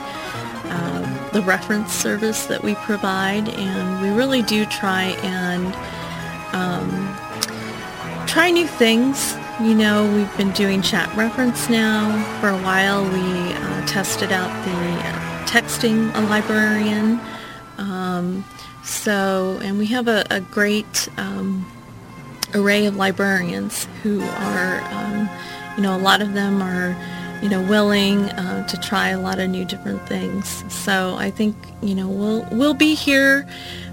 um, 0.71 1.31
the 1.33 1.41
reference 1.41 1.91
service 1.91 2.45
that 2.45 2.63
we 2.63 2.75
provide, 2.75 3.49
and 3.49 4.01
we 4.01 4.09
really 4.09 4.41
do 4.41 4.65
try 4.65 5.03
and 5.23 5.73
um, 6.53 6.89
try 8.27 8.51
new 8.51 8.67
things. 8.67 9.35
You 9.61 9.75
know, 9.75 10.11
we've 10.15 10.37
been 10.37 10.51
doing 10.51 10.81
chat 10.81 11.15
reference 11.15 11.69
now 11.69 12.23
for 12.39 12.49
a 12.49 12.57
while. 12.63 13.03
We 13.03 13.53
uh, 13.53 13.85
tested 13.85 14.31
out 14.31 14.49
the 14.65 14.71
uh, 14.71 15.45
texting 15.45 16.15
a 16.15 16.21
librarian. 16.21 17.19
Um, 17.77 18.43
so, 18.83 19.59
and 19.61 19.77
we 19.77 19.87
have 19.87 20.07
a, 20.07 20.25
a 20.29 20.41
great 20.41 21.07
um, 21.17 21.69
array 22.53 22.85
of 22.85 22.95
librarians 22.95 23.87
who 24.03 24.21
are, 24.21 24.81
um, 24.91 25.29
you 25.77 25.83
know, 25.83 25.95
a 25.95 25.99
lot 25.99 26.21
of 26.21 26.33
them 26.33 26.61
are 26.61 26.95
you 27.41 27.49
know, 27.49 27.61
willing 27.63 28.29
uh, 28.29 28.67
to 28.67 28.77
try 28.77 29.09
a 29.09 29.19
lot 29.19 29.39
of 29.39 29.49
new 29.49 29.65
different 29.65 30.05
things. 30.07 30.63
So 30.71 31.15
I 31.15 31.31
think, 31.31 31.55
you 31.81 31.95
know, 31.95 32.07
we'll 32.07 32.47
we'll 32.51 32.73
be 32.75 32.93
here 32.93 33.47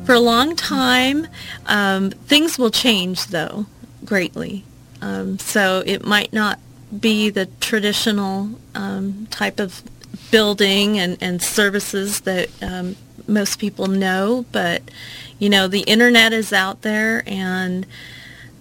for 0.05 0.13
a 0.15 0.21
long 0.21 0.55
time. 0.55 1.27
Um, 1.67 2.11
things 2.11 2.59
will 2.59 2.71
change 2.71 3.27
though 3.27 3.67
greatly. 4.05 4.65
Um, 5.01 5.39
so 5.39 5.83
it 5.87 6.05
might 6.05 6.33
not 6.33 6.59
be 7.01 7.31
the 7.31 7.47
traditional 7.61 8.51
um, 8.75 9.27
type 9.31 9.61
of 9.61 9.83
building 10.31 10.99
and, 10.99 11.17
and 11.23 11.43
services 11.43 12.21
that 12.23 12.51
um, 12.63 12.97
most 13.29 13.59
people 13.59 13.87
know, 13.87 14.45
but 14.53 14.83
you 15.39 15.49
know 15.49 15.69
the 15.69 15.81
internet 15.81 16.33
is 16.33 16.53
out 16.53 16.83
there 16.83 17.23
and 17.27 17.87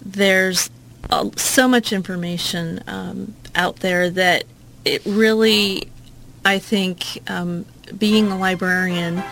there's 0.04 0.70
uh, 1.10 1.30
so 1.36 1.66
much 1.66 1.92
information 1.92 2.82
um, 2.86 3.34
out 3.54 3.76
there 3.76 4.10
that 4.10 4.44
it 4.84 5.02
really, 5.04 5.90
I 6.44 6.58
think, 6.58 7.18
um, 7.30 7.64
being 7.98 8.30
a 8.30 8.38
librarian 8.38 9.22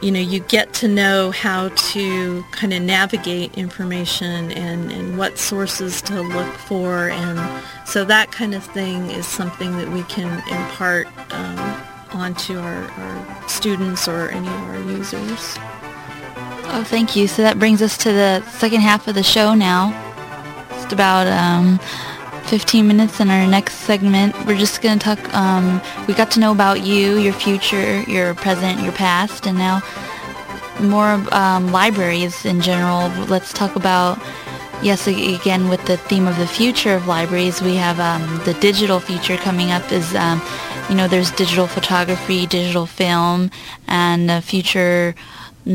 you 0.00 0.10
know, 0.10 0.20
you 0.20 0.40
get 0.40 0.72
to 0.74 0.88
know 0.88 1.30
how 1.30 1.68
to 1.70 2.42
kind 2.52 2.72
of 2.72 2.82
navigate 2.82 3.56
information 3.56 4.52
and, 4.52 4.92
and 4.92 5.18
what 5.18 5.38
sources 5.38 6.02
to 6.02 6.20
look 6.20 6.52
for. 6.54 7.08
And 7.08 7.64
so 7.86 8.04
that 8.04 8.30
kind 8.30 8.54
of 8.54 8.62
thing 8.62 9.10
is 9.10 9.26
something 9.26 9.76
that 9.78 9.88
we 9.88 10.02
can 10.04 10.26
impart 10.48 11.06
um, 11.32 11.82
onto 12.12 12.58
our, 12.58 12.84
our 12.84 13.48
students 13.48 14.08
or 14.08 14.28
any 14.30 14.48
of 14.48 14.62
our 14.68 14.80
users. 14.80 15.56
Oh, 16.68 16.84
thank 16.84 17.16
you. 17.16 17.28
So 17.28 17.42
that 17.42 17.58
brings 17.58 17.80
us 17.80 17.96
to 17.98 18.12
the 18.12 18.42
second 18.50 18.80
half 18.80 19.06
of 19.08 19.14
the 19.14 19.22
show 19.22 19.54
now. 19.54 19.92
Just 20.70 20.92
about 20.92 21.26
um, 21.26 21.78
15 22.46 22.86
minutes 22.86 23.18
in 23.20 23.28
our 23.30 23.46
next 23.46 23.74
segment. 23.74 24.34
We're 24.46 24.56
just 24.56 24.82
going 24.82 24.98
to 24.98 25.04
talk, 25.04 25.34
um, 25.34 25.80
we 26.06 26.14
got 26.14 26.30
to 26.32 26.40
know 26.40 26.52
about 26.52 26.82
you, 26.82 27.18
your 27.18 27.32
future, 27.32 28.02
your 28.02 28.34
present, 28.34 28.80
your 28.82 28.92
past, 28.92 29.46
and 29.46 29.58
now 29.58 29.82
more 30.80 31.20
um, 31.32 31.72
libraries 31.72 32.44
in 32.44 32.60
general. 32.60 33.08
Let's 33.26 33.52
talk 33.52 33.76
about, 33.76 34.18
yes, 34.82 35.06
again, 35.06 35.68
with 35.68 35.84
the 35.86 35.96
theme 35.96 36.26
of 36.26 36.36
the 36.38 36.46
future 36.46 36.94
of 36.94 37.06
libraries, 37.06 37.60
we 37.60 37.74
have 37.76 37.98
um, 37.98 38.22
the 38.44 38.54
digital 38.54 39.00
future 39.00 39.36
coming 39.36 39.70
up 39.70 39.90
is, 39.90 40.14
um, 40.14 40.40
you 40.88 40.94
know, 40.94 41.08
there's 41.08 41.30
digital 41.32 41.66
photography, 41.66 42.46
digital 42.46 42.86
film, 42.86 43.50
and 43.88 44.30
the 44.30 44.40
future, 44.40 45.14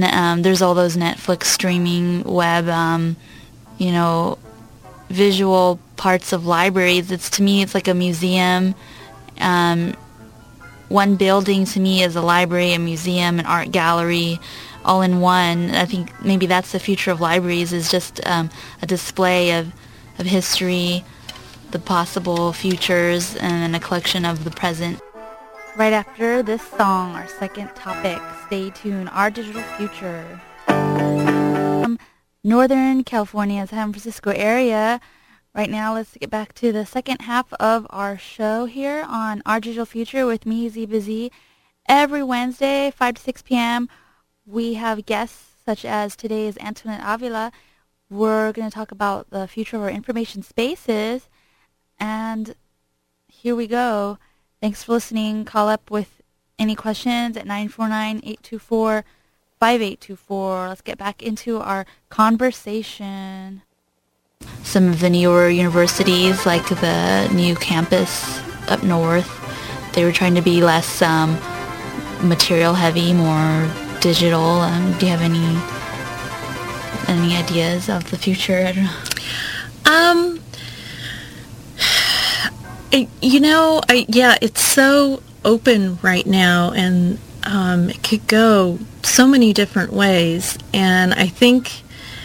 um, 0.03 0.41
there's 0.41 0.61
all 0.61 0.73
those 0.73 0.95
Netflix 0.95 1.45
streaming 1.45 2.23
web, 2.23 2.67
um, 2.69 3.17
you 3.77 3.91
know, 3.91 4.37
visual 5.09 5.79
parts 5.97 6.31
of 6.31 6.45
libraries. 6.45 7.11
It's 7.11 7.29
to 7.31 7.43
me, 7.43 7.61
it's 7.61 7.73
like 7.73 7.89
a 7.89 7.93
museum. 7.93 8.73
Um, 9.39 9.95
one 10.87 11.15
building 11.15 11.65
to 11.65 11.79
me 11.79 12.03
is 12.03 12.15
a 12.15 12.21
library, 12.21 12.73
a 12.73 12.79
museum, 12.79 13.39
an 13.39 13.45
art 13.45 13.71
gallery, 13.71 14.39
all 14.85 15.01
in 15.01 15.19
one. 15.19 15.71
I 15.71 15.85
think 15.85 16.11
maybe 16.23 16.45
that's 16.45 16.71
the 16.71 16.79
future 16.79 17.11
of 17.11 17.19
libraries 17.19 17.73
is 17.73 17.91
just 17.91 18.25
um, 18.25 18.49
a 18.81 18.85
display 18.85 19.57
of, 19.59 19.73
of 20.19 20.25
history, 20.25 21.03
the 21.71 21.79
possible 21.79 22.53
futures, 22.53 23.35
and 23.37 23.75
a 23.75 23.79
collection 23.79 24.25
of 24.25 24.43
the 24.43 24.51
present. 24.51 24.99
Right 25.75 25.93
after 25.93 26.43
this 26.43 26.61
song, 26.61 27.15
our 27.15 27.27
second 27.27 27.69
topic, 27.75 28.21
stay 28.47 28.71
tuned, 28.71 29.09
our 29.09 29.29
digital 29.29 29.61
future. 29.77 30.41
Northern 32.43 33.03
California, 33.03 33.65
San 33.67 33.91
Francisco 33.93 34.31
area. 34.31 34.99
Right 35.53 35.69
now, 35.69 35.93
let's 35.93 36.17
get 36.17 36.29
back 36.29 36.53
to 36.55 36.71
the 36.71 36.85
second 36.85 37.21
half 37.21 37.53
of 37.53 37.85
our 37.89 38.17
show 38.17 38.65
here 38.65 39.05
on 39.07 39.41
Our 39.45 39.59
Digital 39.59 39.85
Future 39.85 40.25
with 40.25 40.45
me, 40.45 40.67
Ziba. 40.67 41.29
Every 41.87 42.23
Wednesday, 42.23 42.91
5 42.91 43.15
to 43.15 43.21
6 43.21 43.41
p.m., 43.43 43.89
we 44.45 44.73
have 44.73 45.05
guests 45.05 45.55
such 45.65 45.85
as 45.85 46.15
today's 46.15 46.57
Antoinette 46.59 47.03
Avila. 47.03 47.51
We're 48.09 48.51
going 48.51 48.69
to 48.69 48.73
talk 48.73 48.91
about 48.91 49.29
the 49.29 49.47
future 49.47 49.77
of 49.77 49.83
our 49.83 49.89
information 49.89 50.41
spaces. 50.41 51.29
And 52.01 52.55
here 53.27 53.55
we 53.55 53.67
go. 53.67 54.17
Thanks 54.59 54.83
for 54.83 54.93
listening. 54.93 55.45
Call 55.45 55.69
up 55.69 55.91
with 55.91 56.21
any 56.59 56.75
questions 56.75 57.37
at 57.37 57.45
949-824 57.45 59.03
5824. 59.59 60.67
Let's 60.69 60.81
get 60.81 60.97
back 60.97 61.21
into 61.21 61.59
our 61.59 61.85
conversation. 62.09 63.61
Some 64.63 64.87
of 64.87 64.99
the 64.99 65.09
newer 65.11 65.49
universities, 65.49 66.47
like 66.47 66.67
the 66.67 67.29
new 67.31 67.55
campus 67.55 68.39
up 68.67 68.81
north, 68.81 69.29
they 69.93 70.03
were 70.03 70.11
trying 70.11 70.33
to 70.33 70.41
be 70.41 70.61
less 70.61 71.03
um, 71.03 71.37
material 72.27 72.73
heavy, 72.73 73.13
more 73.13 73.69
digital. 74.01 74.41
Um, 74.41 74.97
do 74.97 75.05
you 75.05 75.11
have 75.11 75.21
any 75.21 75.59
any 77.07 77.35
ideas 77.35 77.89
of 77.89 78.09
the 78.09 78.17
future? 78.17 78.65
I 78.65 78.71
don't 78.71 78.85
know. 78.85 79.01
Um, 79.85 80.40
it, 82.91 83.09
you 83.21 83.39
know, 83.39 83.81
I, 83.87 84.05
yeah, 84.07 84.37
it's 84.41 84.61
so 84.61 85.21
open 85.43 85.97
right 86.01 86.25
now, 86.25 86.71
and 86.71 87.19
um, 87.43 87.89
it 87.89 88.03
could 88.03 88.27
go 88.27 88.79
so 89.03 89.27
many 89.27 89.53
different 89.53 89.93
ways. 89.93 90.57
And 90.73 91.13
I 91.13 91.27
think, 91.27 91.71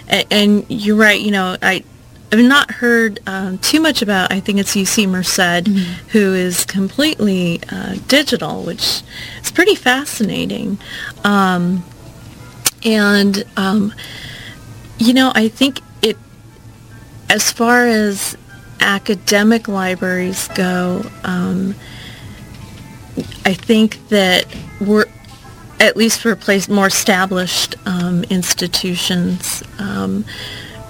and 0.09 0.67
you're 0.69 0.97
right, 0.97 1.21
you 1.21 1.31
know, 1.31 1.57
I, 1.63 1.85
I've 2.33 2.41
not 2.41 2.71
heard 2.71 3.21
um, 3.27 3.59
too 3.59 3.81
much 3.81 4.03
about, 4.03 4.33
I 4.33 4.41
think 4.41 4.59
it's 4.59 4.75
UC 4.75 5.09
Merced, 5.09 5.65
mm-hmm. 5.65 6.09
who 6.09 6.35
is 6.35 6.65
completely 6.65 7.61
uh, 7.71 7.97
digital, 8.09 8.63
which 8.63 9.03
is 9.43 9.51
pretty 9.53 9.75
fascinating. 9.75 10.79
Um, 11.25 11.85
and, 12.85 13.45
um, 13.57 13.95
you 14.99 15.15
know, 15.15 15.33
I 15.35 15.49
think 15.49 15.81
it, 16.03 16.17
as 17.31 17.53
far 17.53 17.87
as 17.87 18.37
academic 18.81 19.69
libraries 19.69 20.49
go, 20.49 21.03
um, 21.25 21.75
I 23.45 23.55
think 23.55 24.09
that 24.09 24.47
we're 24.81 25.07
at 25.81 25.97
least 25.97 26.21
for 26.21 26.35
place 26.37 26.69
more 26.69 26.87
established 26.87 27.77
um, 27.87 28.25
institutions, 28.25 29.63
um, 29.79 30.25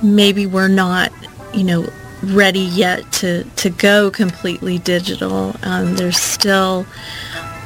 maybe 0.03 0.47
we're 0.47 0.69
not, 0.69 1.13
you 1.53 1.65
know, 1.65 1.89
ready 2.23 2.61
yet 2.61 3.11
to, 3.13 3.45
to 3.57 3.71
go 3.71 4.11
completely 4.11 4.79
digital. 4.79 5.55
Um, 5.63 5.97
there's 5.97 6.19
still 6.19 6.87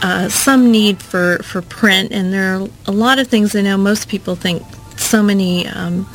uh, 0.02 0.28
some 0.28 0.70
need 0.70 1.02
for, 1.02 1.38
for 1.42 1.62
print, 1.62 2.12
and 2.12 2.32
there 2.32 2.56
are 2.56 2.68
a 2.86 2.92
lot 2.92 3.18
of 3.18 3.28
things. 3.28 3.54
I 3.54 3.62
know 3.62 3.76
most 3.76 4.08
people 4.08 4.34
think 4.34 4.62
so 4.96 5.22
many, 5.22 5.66
um, 5.68 6.08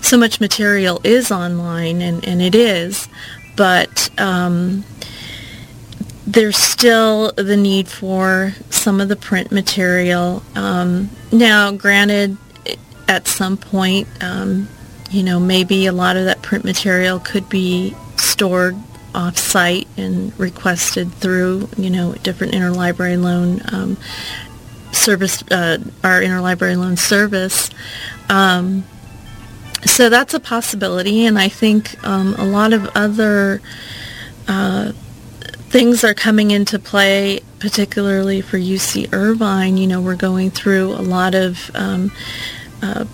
so 0.00 0.16
much 0.16 0.40
material 0.40 1.00
is 1.04 1.30
online, 1.32 2.00
and, 2.00 2.24
and 2.26 2.40
it 2.40 2.54
is, 2.54 3.08
but 3.56 4.10
um, 4.18 4.84
there's 6.26 6.56
still 6.56 7.32
the 7.32 7.56
need 7.56 7.88
for 7.88 8.54
some 8.70 9.00
of 9.00 9.08
the 9.08 9.16
print 9.16 9.52
material. 9.52 10.42
Um, 10.54 11.10
now, 11.32 11.72
granted, 11.72 12.36
at 13.08 13.26
some 13.28 13.56
point, 13.56 14.08
um, 14.22 14.68
you 15.10 15.22
know, 15.22 15.38
maybe 15.38 15.86
a 15.86 15.92
lot 15.92 16.16
of 16.16 16.24
that 16.24 16.42
print 16.42 16.64
material 16.64 17.18
could 17.18 17.48
be 17.48 17.94
stored 18.16 18.76
off-site 19.14 19.86
and 19.96 20.38
requested 20.40 21.12
through, 21.12 21.68
you 21.76 21.90
know, 21.90 22.14
different 22.22 22.52
interlibrary 22.52 23.20
loan 23.20 23.60
um, 23.72 23.96
service, 24.92 25.42
uh, 25.50 25.78
our 26.02 26.20
interlibrary 26.20 26.76
loan 26.76 26.96
service. 26.96 27.70
Um, 28.28 28.84
so 29.84 30.08
that's 30.08 30.34
a 30.34 30.40
possibility, 30.40 31.26
and 31.26 31.38
I 31.38 31.48
think 31.48 32.02
um, 32.04 32.34
a 32.34 32.44
lot 32.44 32.72
of 32.72 32.88
other 32.96 33.60
uh, 34.48 34.92
things 35.68 36.04
are 36.04 36.14
coming 36.14 36.50
into 36.50 36.78
play, 36.78 37.40
particularly 37.58 38.40
for 38.40 38.58
UC 38.58 39.12
Irvine. 39.12 39.76
You 39.76 39.86
know, 39.86 40.00
we're 40.00 40.16
going 40.16 40.50
through 40.50 40.92
a 40.92 41.02
lot 41.02 41.34
of 41.34 41.70
um, 41.74 42.12
uh, 42.82 43.04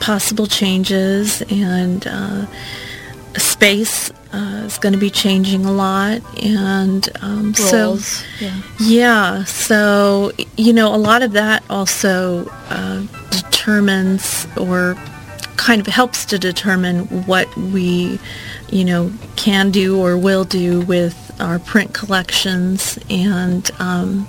possible 0.00 0.46
changes, 0.46 1.42
and 1.42 2.06
uh, 2.06 2.46
space 3.36 4.10
uh, 4.32 4.64
is 4.66 4.78
going 4.78 4.92
to 4.92 4.98
be 4.98 5.10
changing 5.10 5.64
a 5.64 5.72
lot, 5.72 6.20
and 6.42 7.08
um, 7.22 7.54
so 7.54 7.98
yeah. 8.40 8.62
yeah, 8.80 9.44
so 9.44 10.32
you 10.56 10.72
know, 10.72 10.94
a 10.94 10.96
lot 10.96 11.22
of 11.22 11.32
that 11.32 11.62
also 11.70 12.46
uh, 12.68 13.02
determines 13.30 14.46
or 14.56 14.96
kind 15.56 15.80
of 15.80 15.86
helps 15.86 16.24
to 16.26 16.38
determine 16.38 17.06
what 17.26 17.54
we, 17.56 18.18
you 18.70 18.84
know, 18.84 19.12
can 19.36 19.70
do 19.70 20.00
or 20.00 20.16
will 20.16 20.44
do 20.44 20.80
with 20.82 21.34
our 21.40 21.58
print 21.58 21.94
collections. 21.94 22.98
And 23.10 23.70
um, 23.78 24.28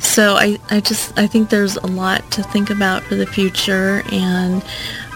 so 0.00 0.34
I, 0.34 0.58
I 0.70 0.80
just 0.80 1.16
I 1.18 1.26
think 1.26 1.50
there's 1.50 1.76
a 1.76 1.86
lot 1.86 2.30
to 2.32 2.42
think 2.42 2.70
about 2.70 3.02
for 3.02 3.14
the 3.14 3.26
future. 3.26 4.02
And 4.12 4.62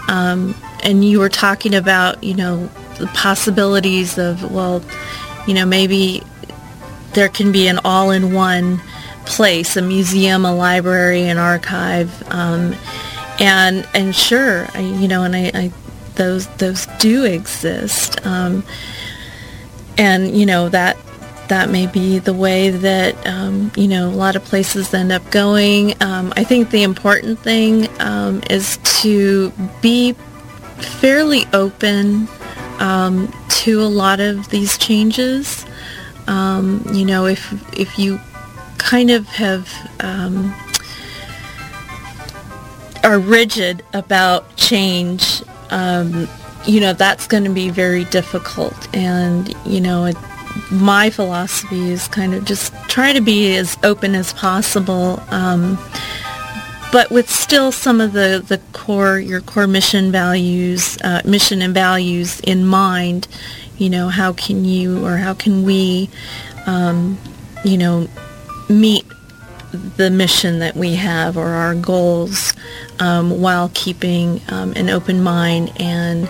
um, 0.07 0.55
and 0.83 1.03
you 1.03 1.19
were 1.19 1.29
talking 1.29 1.75
about 1.75 2.23
you 2.23 2.33
know 2.33 2.67
the 2.97 3.07
possibilities 3.07 4.17
of 4.17 4.51
well 4.51 4.83
you 5.47 5.53
know 5.53 5.65
maybe 5.65 6.23
there 7.13 7.29
can 7.29 7.51
be 7.51 7.67
an 7.67 7.79
all-in-one 7.83 8.79
place 9.25 9.75
a 9.75 9.81
museum 9.81 10.45
a 10.45 10.55
library 10.55 11.23
an 11.23 11.37
archive 11.37 12.23
um, 12.31 12.75
and 13.39 13.87
and 13.93 14.15
sure 14.15 14.67
I, 14.73 14.81
you 14.81 15.07
know 15.07 15.23
and 15.23 15.35
I, 15.35 15.51
I, 15.53 15.71
those 16.15 16.47
those 16.57 16.87
do 16.99 17.23
exist 17.23 18.25
um, 18.25 18.63
and 19.97 20.37
you 20.37 20.45
know 20.45 20.69
that 20.69 20.97
that 21.47 21.69
may 21.69 21.87
be 21.87 22.19
the 22.19 22.33
way 22.33 22.69
that 22.69 23.25
um, 23.25 23.71
you 23.75 23.87
know 23.87 24.09
a 24.09 24.11
lot 24.11 24.35
of 24.35 24.43
places 24.43 24.93
end 24.93 25.11
up 25.11 25.29
going. 25.31 25.93
Um, 26.01 26.33
I 26.35 26.43
think 26.43 26.71
the 26.71 26.83
important 26.83 27.39
thing 27.39 27.87
um, 28.01 28.41
is 28.49 28.77
to 29.01 29.51
be 29.81 30.13
fairly 30.99 31.45
open 31.53 32.27
um, 32.79 33.33
to 33.49 33.81
a 33.81 33.87
lot 33.87 34.19
of 34.19 34.49
these 34.49 34.77
changes. 34.77 35.65
You 36.27 37.05
know, 37.05 37.25
if 37.25 37.53
if 37.77 37.97
you 37.97 38.19
kind 38.77 39.11
of 39.11 39.27
have 39.27 39.71
um, 39.99 40.53
are 43.07 43.19
rigid 43.19 43.85
about 43.93 44.57
change, 44.57 45.41
you 45.71 46.81
know, 46.81 46.91
that's 46.91 47.25
going 47.25 47.45
to 47.45 47.49
be 47.49 47.69
very 47.69 48.03
difficult. 48.05 48.93
And 48.93 49.55
you 49.65 49.79
know, 49.79 50.05
it, 50.05 50.17
my 50.69 51.09
philosophy 51.09 51.89
is 51.89 52.09
kind 52.09 52.33
of 52.33 52.43
just 52.43 52.73
try 52.89 53.13
to 53.13 53.21
be 53.21 53.55
as 53.55 53.77
open 53.83 54.13
as 54.13 54.33
possible, 54.33 55.23
um, 55.29 55.77
but 56.91 57.09
with 57.09 57.29
still 57.29 57.71
some 57.71 58.01
of 58.01 58.11
the, 58.11 58.43
the 58.45 58.59
core, 58.73 59.19
your 59.19 59.39
core 59.39 59.67
mission 59.67 60.11
values, 60.11 60.97
uh, 61.01 61.21
mission 61.23 61.61
and 61.61 61.73
values 61.73 62.41
in 62.41 62.65
mind. 62.65 63.27
You 63.77 63.89
know, 63.89 64.09
how 64.09 64.33
can 64.33 64.65
you 64.65 65.05
or 65.05 65.17
how 65.17 65.33
can 65.33 65.63
we, 65.63 66.09
um, 66.65 67.17
you 67.63 67.77
know, 67.77 68.07
meet 68.67 69.05
the 69.97 70.09
mission 70.09 70.59
that 70.59 70.75
we 70.75 70.95
have 70.95 71.37
or 71.37 71.49
our 71.49 71.75
goals 71.75 72.53
um, 72.99 73.41
while 73.41 73.71
keeping 73.73 74.41
um, 74.49 74.73
an 74.75 74.89
open 74.89 75.23
mind 75.23 75.71
and, 75.79 76.29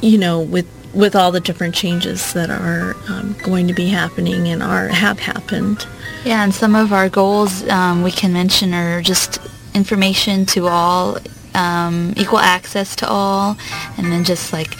you 0.00 0.18
know, 0.18 0.40
with 0.40 0.66
with 0.94 1.14
all 1.14 1.30
the 1.30 1.40
different 1.40 1.74
changes 1.74 2.32
that 2.32 2.48
are 2.48 2.96
um, 3.08 3.36
going 3.42 3.68
to 3.68 3.74
be 3.74 3.88
happening 3.88 4.48
and 4.48 4.62
are 4.62 4.88
have 4.88 5.18
happened. 5.18 5.86
Yeah, 6.24 6.42
and 6.42 6.54
some 6.54 6.74
of 6.74 6.92
our 6.92 7.08
goals 7.08 7.68
um, 7.68 8.02
we 8.02 8.10
can 8.10 8.32
mention 8.32 8.72
are 8.72 9.02
just 9.02 9.38
information 9.74 10.46
to 10.46 10.68
all, 10.68 11.18
um, 11.54 12.14
equal 12.16 12.38
access 12.38 12.96
to 12.96 13.08
all, 13.08 13.58
and 13.98 14.10
then 14.10 14.24
just 14.24 14.52
like 14.52 14.74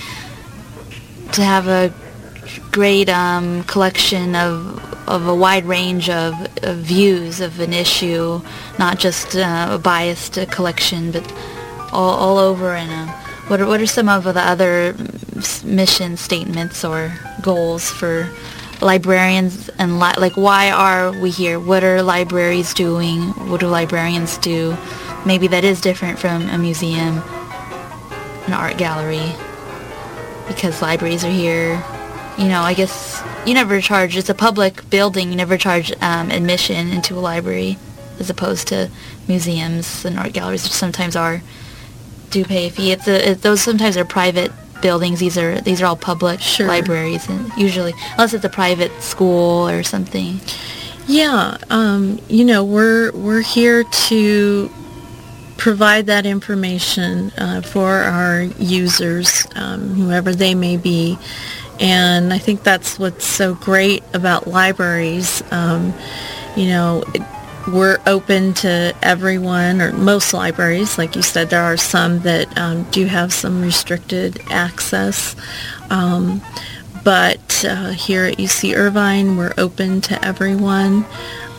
to 1.32 1.42
have 1.42 1.68
a 1.68 1.92
great 2.70 3.08
um, 3.08 3.64
collection 3.64 4.34
of 4.34 4.82
of 5.06 5.28
a 5.28 5.34
wide 5.34 5.64
range 5.64 6.10
of, 6.10 6.34
of, 6.64 6.78
views 6.78 7.40
of 7.40 7.60
an 7.60 7.72
issue, 7.72 8.40
not 8.78 8.98
just 8.98 9.36
uh, 9.36 9.68
a 9.70 9.78
biased 9.78 10.34
collection, 10.50 11.12
but 11.12 11.32
all, 11.92 12.10
all 12.10 12.38
over 12.38 12.74
in 12.74 12.90
a 12.90 13.06
what 13.46 13.60
are, 13.60 13.66
what 13.66 13.80
are 13.80 13.86
some 13.86 14.08
of 14.08 14.24
the 14.24 14.40
other 14.40 14.96
mission 15.64 16.16
statements 16.16 16.84
or 16.84 17.12
goals 17.42 17.88
for 17.88 18.28
librarians 18.80 19.68
and 19.78 20.00
li- 20.00 20.14
like 20.18 20.36
why 20.36 20.70
are 20.70 21.12
we 21.20 21.30
here? 21.30 21.60
What 21.60 21.84
are 21.84 22.02
libraries 22.02 22.74
doing? 22.74 23.20
What 23.48 23.60
do 23.60 23.68
librarians 23.68 24.38
do? 24.38 24.76
Maybe 25.24 25.46
that 25.48 25.64
is 25.64 25.80
different 25.80 26.18
from 26.18 26.48
a 26.48 26.58
museum, 26.58 27.22
an 28.46 28.52
art 28.52 28.78
gallery, 28.78 29.32
because 30.48 30.82
libraries 30.82 31.24
are 31.24 31.30
here. 31.30 31.82
You 32.38 32.48
know, 32.48 32.60
I 32.60 32.74
guess 32.74 33.22
you 33.46 33.54
never 33.54 33.80
charge. 33.80 34.16
It's 34.16 34.28
a 34.28 34.34
public 34.34 34.88
building. 34.90 35.30
You 35.30 35.36
never 35.36 35.56
charge 35.56 35.92
um, 36.02 36.30
admission 36.30 36.88
into 36.88 37.14
a 37.14 37.20
library, 37.20 37.78
as 38.18 38.28
opposed 38.28 38.68
to 38.68 38.90
museums 39.26 40.04
and 40.04 40.18
art 40.18 40.32
galleries, 40.32 40.64
which 40.64 40.72
sometimes 40.72 41.16
are 41.16 41.42
do 42.30 42.44
pay 42.44 42.66
a 42.66 42.70
fee. 42.70 42.92
It's 42.92 43.08
a, 43.08 43.30
it, 43.30 43.42
those 43.42 43.62
sometimes 43.62 43.96
are 43.96 44.04
private 44.04 44.52
buildings. 44.82 45.20
These 45.20 45.38
are 45.38 45.60
these 45.60 45.80
are 45.80 45.86
all 45.86 45.96
public 45.96 46.40
sure. 46.40 46.68
libraries, 46.68 47.28
and 47.28 47.50
usually 47.56 47.94
unless 48.12 48.34
it's 48.34 48.44
a 48.44 48.50
private 48.50 48.92
school 49.00 49.68
or 49.68 49.82
something. 49.82 50.40
Yeah, 51.06 51.56
um, 51.70 52.20
you 52.28 52.44
know 52.44 52.64
we're 52.64 53.12
we're 53.12 53.42
here 53.42 53.84
to 53.84 54.70
provide 55.56 56.06
that 56.06 56.26
information 56.26 57.30
uh, 57.38 57.62
for 57.62 57.88
our 57.88 58.42
users, 58.58 59.46
um, 59.54 59.94
whoever 59.94 60.34
they 60.34 60.54
may 60.54 60.76
be. 60.76 61.18
And 61.80 62.32
I 62.32 62.38
think 62.38 62.62
that's 62.62 62.98
what's 62.98 63.26
so 63.26 63.54
great 63.54 64.02
about 64.14 64.46
libraries. 64.46 65.42
Um, 65.50 65.92
you 66.56 66.66
know, 66.66 67.04
we're 67.68 67.98
open 68.06 68.54
to 68.54 68.94
everyone 69.02 69.82
or 69.82 69.92
most 69.92 70.32
libraries. 70.32 70.98
Like 70.98 71.16
you 71.16 71.22
said, 71.22 71.50
there 71.50 71.62
are 71.62 71.76
some 71.76 72.20
that 72.20 72.56
um, 72.56 72.84
do 72.90 73.06
have 73.06 73.32
some 73.32 73.60
restricted 73.60 74.40
access. 74.50 75.34
Um, 75.90 76.40
but 77.04 77.64
uh, 77.64 77.90
here 77.90 78.24
at 78.24 78.38
UC 78.38 78.76
Irvine, 78.76 79.36
we're 79.36 79.54
open 79.58 80.00
to 80.02 80.24
everyone. 80.24 81.04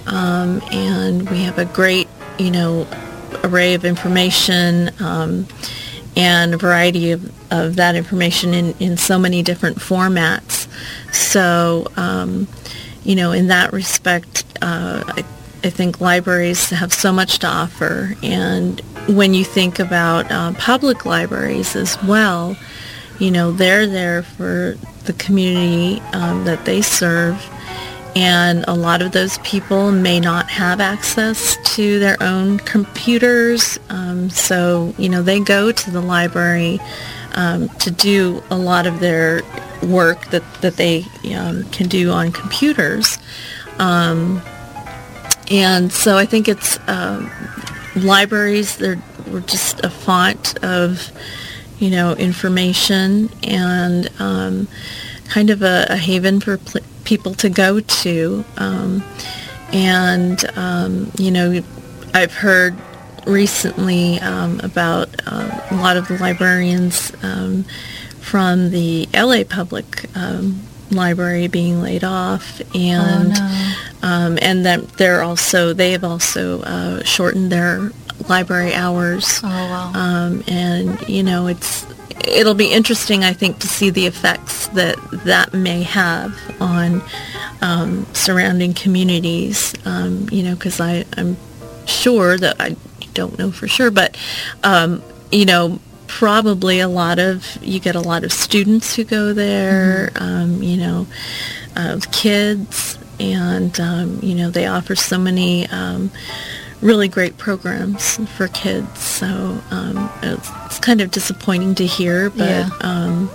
Um, 0.08 0.62
and 0.72 1.30
we 1.30 1.44
have 1.44 1.60
a 1.60 1.66
great, 1.66 2.08
you 2.40 2.52
know, 2.52 2.88
array 3.44 3.74
of 3.74 3.86
information 3.86 4.92
um, 5.02 5.48
and 6.16 6.54
a 6.54 6.58
variety 6.58 7.12
of, 7.12 7.34
of 7.52 7.76
that 7.78 7.96
information 7.96 8.54
in, 8.54 8.74
in 8.80 8.98
so 8.98 9.18
many 9.18 9.44
different 9.44 9.78
formats. 9.78 10.68
So, 11.14 11.88
um, 11.96 12.48
you 13.04 13.16
know, 13.16 13.32
in 13.32 13.48
that 13.48 13.74
respect, 13.74 14.44
uh, 14.62 15.04
I 15.08 15.26
I 15.64 15.70
think 15.70 16.00
libraries 16.00 16.70
have 16.70 16.94
so 16.94 17.12
much 17.12 17.40
to 17.40 17.48
offer. 17.48 18.16
And 18.22 18.80
when 19.10 19.34
you 19.34 19.44
think 19.44 19.80
about 19.80 20.32
uh, 20.32 20.54
public 20.54 21.06
libraries 21.06 21.76
as 21.76 22.02
well, 22.04 22.56
you 23.20 23.32
know, 23.32 23.52
they're 23.52 23.88
there 23.88 24.22
for 24.22 24.78
the 25.06 25.14
community 25.14 26.02
um, 26.14 26.46
that 26.46 26.64
they 26.66 26.82
serve. 26.82 27.44
And 28.16 28.66
a 28.68 28.74
lot 28.74 29.02
of 29.02 29.12
those 29.12 29.40
people 29.40 29.92
may 29.92 30.20
not 30.20 30.50
have 30.50 30.80
access 30.80 31.58
to 31.76 32.00
their 32.00 32.18
own 32.22 32.60
computers. 32.60 33.80
Um, 33.90 34.30
so, 34.30 34.94
you 34.98 35.10
know, 35.10 35.22
they 35.22 35.40
go 35.40 35.72
to 35.72 35.92
the 35.92 36.02
library 36.02 36.80
um, 37.38 37.70
to 37.70 37.92
do 37.92 38.44
a 38.50 38.58
lot 38.58 38.86
of 38.86 39.00
their 39.00 39.42
work 39.84 40.26
that, 40.32 40.44
that 40.62 40.76
they 40.76 41.06
um, 41.38 41.64
can 41.66 41.88
do 41.88 42.12
on 42.12 42.32
computers. 42.34 43.18
Um, 43.80 44.42
and 45.50 45.94
so 45.94 46.18
I 46.18 46.26
think 46.26 46.50
it's 46.50 46.78
um, 46.90 47.32
libraries. 47.96 48.76
They're 48.76 49.02
were 49.32 49.42
just 49.42 49.84
a 49.84 49.90
font 49.90 50.64
of 50.64 51.12
you 51.80 51.90
know 51.90 52.14
information 52.14 53.30
and 53.44 54.10
um, 54.20 54.68
kind 55.30 55.50
of 55.50 55.62
a, 55.62 55.88
a 55.90 55.98
haven 55.98 56.40
for 56.40 56.58
pl- 56.58 56.82
people 57.04 57.34
to 57.36 57.50
go 57.50 57.80
to. 57.80 58.46
Um, 58.58 59.04
and 59.74 60.44
um, 60.58 61.12
you 61.18 61.32
know, 61.32 61.62
I've 62.14 62.34
heard 62.34 62.76
recently 63.28 64.20
um, 64.20 64.60
about 64.62 65.10
uh, 65.26 65.62
a 65.72 65.76
lot 65.76 65.98
of 65.98 66.08
the 66.08 66.18
librarians 66.18 67.12
um, 67.24 67.64
from 68.20 68.72
the 68.72 69.08
LA 69.14 69.44
Public 69.44 70.06
library 70.92 71.48
being 71.48 71.82
laid 71.82 72.04
off 72.04 72.62
and 72.74 73.34
oh, 73.36 73.76
no. 74.02 74.08
um, 74.08 74.40
and 74.42 74.66
that 74.66 74.88
they're 74.94 75.22
also 75.22 75.74
they 75.74 75.92
have 75.92 76.04
also 76.04 76.62
uh, 76.62 77.04
shortened 77.04 77.52
their 77.52 77.92
library 78.30 78.74
hours 78.74 79.42
oh, 79.44 79.48
wow. 79.48 79.92
um, 79.94 80.44
and 80.48 81.08
you 81.08 81.24
know 81.24 81.48
it's 81.48 81.86
it'll 82.26 82.54
be 82.54 82.72
interesting 82.72 83.24
I 83.24 83.34
think 83.34 83.60
to 83.60 83.68
see 83.68 83.90
the 83.90 84.06
effects 84.06 84.68
that 84.70 84.98
that 85.26 85.54
may 85.54 85.84
have 85.84 86.38
on 86.62 87.02
um, 87.62 88.06
surrounding 88.14 88.74
communities 88.74 89.74
um, 89.86 90.28
you 90.32 90.44
know 90.44 90.56
because 90.56 90.80
I'm 90.80 91.38
sure 91.86 92.38
that 92.38 92.56
I 92.60 92.76
don't 93.18 93.38
know 93.40 93.52
for 93.52 93.68
sure 93.68 93.90
but 93.92 94.16
um, 94.64 95.02
you 95.32 95.46
know 95.46 95.80
probably 96.08 96.80
a 96.80 96.88
lot 96.88 97.20
of 97.20 97.58
you 97.62 97.80
get 97.80 97.96
a 97.96 98.00
lot 98.00 98.24
of 98.24 98.32
students 98.32 98.96
who 98.96 99.04
go 99.04 99.34
there 99.34 100.12
mm-hmm. 100.14 100.24
um, 100.24 100.64
you 100.64 100.78
know 100.78 101.08
uh, 101.76 102.00
kids 102.12 102.98
and 103.20 103.80
um, 103.80 104.20
you 104.22 104.36
know 104.36 104.50
they 104.50 104.68
offer 104.68 104.96
so 104.96 105.18
many 105.18 105.68
um, 105.68 106.12
really 106.82 107.08
great 107.08 107.38
programs 107.38 108.18
for 108.38 108.48
kids 108.50 109.00
so 109.00 109.26
um, 109.72 110.10
it's, 110.22 110.50
it's, 110.66 110.80
kind 110.80 111.02
of 111.02 111.12
disappointing 111.12 111.74
to 111.76 111.86
hear 111.86 112.30
but 112.30 112.50
yeah. 112.50 112.70
Um, 112.82 113.30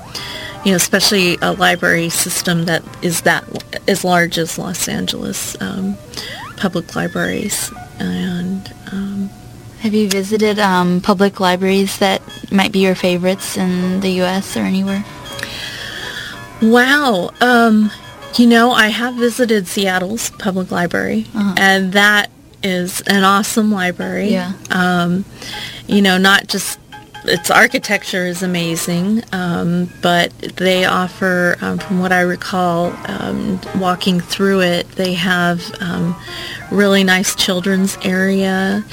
you 0.64 0.70
know 0.70 0.76
especially 0.76 1.36
a 1.42 1.52
library 1.52 2.08
system 2.08 2.66
that 2.66 2.82
is 3.02 3.22
that 3.22 3.44
as 3.88 4.04
large 4.04 4.38
as 4.38 4.58
Los 4.58 4.88
Angeles 4.88 5.60
um, 5.60 5.96
public 6.56 6.94
libraries 6.94 7.72
and 7.98 8.72
have 9.82 9.94
you 9.94 10.08
visited 10.08 10.60
um, 10.60 11.00
public 11.00 11.40
libraries 11.40 11.98
that 11.98 12.22
might 12.52 12.70
be 12.70 12.78
your 12.78 12.94
favorites 12.94 13.56
in 13.56 13.98
the 13.98 14.10
U.S. 14.10 14.56
or 14.56 14.60
anywhere? 14.60 15.04
Wow. 16.62 17.30
Um, 17.40 17.90
you 18.36 18.46
know, 18.46 18.70
I 18.70 18.88
have 18.88 19.16
visited 19.16 19.66
Seattle's 19.66 20.30
public 20.30 20.70
library, 20.70 21.26
uh-huh. 21.34 21.54
and 21.58 21.92
that 21.94 22.30
is 22.62 23.00
an 23.08 23.24
awesome 23.24 23.72
library. 23.72 24.28
Yeah. 24.28 24.52
Um, 24.70 25.24
you 25.88 26.00
know, 26.00 26.16
not 26.16 26.46
just 26.46 26.78
its 27.24 27.50
architecture 27.50 28.24
is 28.24 28.44
amazing, 28.44 29.24
um, 29.32 29.90
but 30.00 30.32
they 30.56 30.84
offer, 30.84 31.56
um, 31.60 31.78
from 31.78 31.98
what 31.98 32.12
I 32.12 32.20
recall, 32.20 32.92
um, 33.08 33.60
walking 33.78 34.20
through 34.20 34.60
it, 34.60 34.88
they 34.92 35.14
have 35.14 35.60
um, 35.80 36.16
really 36.70 37.02
nice 37.02 37.34
children's 37.34 37.98
area. 38.02 38.84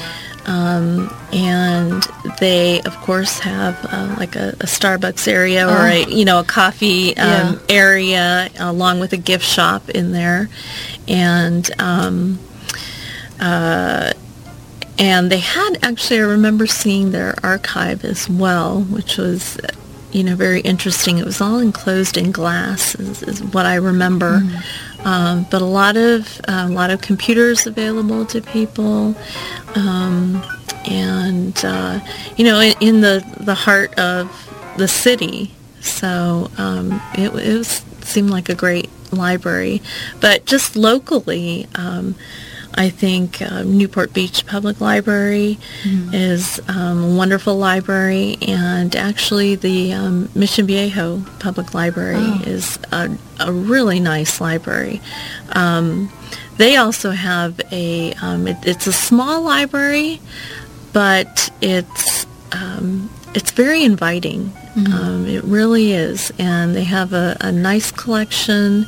Um, 0.46 1.14
and 1.32 2.02
they, 2.40 2.82
of 2.82 2.96
course, 2.98 3.40
have 3.40 3.78
uh, 3.92 4.16
like 4.18 4.36
a, 4.36 4.50
a, 4.50 4.66
Starbucks 4.66 5.28
area 5.28 5.68
or 5.68 5.88
a 5.88 6.06
you 6.06 6.26
know 6.26 6.40
a 6.40 6.44
coffee 6.44 7.16
um, 7.18 7.54
yeah. 7.54 7.60
area 7.70 8.50
along 8.58 9.00
with 9.00 9.14
a 9.14 9.18
gift 9.18 9.46
shop 9.46 9.90
in 9.90 10.12
there, 10.12 10.50
and 11.08 11.70
um, 11.80 12.40
uh, 13.40 14.14
and 14.98 15.32
they 15.32 15.40
had 15.40 15.78
actually 15.82 16.20
I 16.20 16.24
remember 16.24 16.68
seeing 16.68 17.12
their 17.12 17.36
archive 17.44 18.04
as 18.04 18.30
well, 18.30 18.82
which 18.82 19.18
was 19.18 19.58
you 20.12 20.24
know 20.24 20.36
very 20.36 20.62
interesting. 20.62 21.18
It 21.18 21.26
was 21.26 21.42
all 21.42 21.60
enclosed 21.60 22.18
in 22.18 22.32
glass, 22.32 22.96
is, 22.96 23.24
is 23.24 23.44
what 23.44 23.66
I 23.66 23.76
remember. 23.76 24.40
Mm-hmm. 24.40 24.89
Um, 25.04 25.46
but 25.50 25.62
a 25.62 25.66
lot 25.66 25.96
of 25.96 26.42
uh, 26.48 26.66
a 26.68 26.72
lot 26.72 26.90
of 26.90 27.02
computers 27.02 27.66
available 27.66 28.26
to 28.28 28.42
people, 28.42 29.16
um, 29.76 30.44
and 30.86 31.58
uh, 31.64 32.00
you 32.36 32.44
know 32.44 32.60
in, 32.60 32.74
in, 32.82 33.02
the 33.02 33.26
the 33.40 33.56
heart 33.56 33.98
of 33.98 34.30
the 34.78 34.88
city. 34.88 35.54
So 35.80 36.52
um, 36.58 37.02
it, 37.14 37.34
it 37.34 37.58
was, 37.58 37.84
seemed 38.02 38.30
like 38.30 38.50
a 38.50 38.56
great 38.56 38.90
library, 39.12 39.82
but 40.20 40.46
just 40.46 40.76
locally. 40.76 41.68
I 42.80 42.90
think 42.90 43.42
uh, 43.42 43.64
Newport 43.64 44.14
Beach 44.14 44.46
Public 44.46 44.80
Library 44.80 45.60
mm-hmm. 45.84 46.14
is 46.14 46.62
um, 46.70 47.04
a 47.04 47.16
wonderful 47.18 47.58
library, 47.58 48.38
and 48.48 48.96
actually 48.96 49.56
the 49.56 49.92
um, 49.92 50.30
Mission 50.34 50.66
Viejo 50.66 51.22
Public 51.40 51.74
Library 51.74 52.16
oh. 52.22 52.44
is 52.46 52.80
a, 52.94 53.18
a, 53.42 53.52
really 53.52 54.00
nice 54.00 54.40
library. 54.40 55.02
Um, 55.52 56.10
they 56.56 56.78
also 56.78 57.12
have 57.12 57.60
a, 57.70 58.14
um, 58.22 58.48
it, 58.48 58.56
it's 58.64 58.88
a 58.88 58.94
small 58.94 59.42
library, 59.42 60.22
but 60.94 61.50
it's 61.60 62.26
um, 62.54 63.10
it's 63.34 63.52
very 63.52 63.84
inviting. 63.84 64.54
Mm-hmm. 64.76 64.94
Um, 64.94 65.26
it 65.28 65.44
really 65.44 65.92
is, 65.92 66.32
and 66.40 66.74
they 66.74 66.86
have 66.86 67.12
a, 67.12 67.36
a 67.42 67.52
nice 67.52 67.92
collection. 67.92 68.86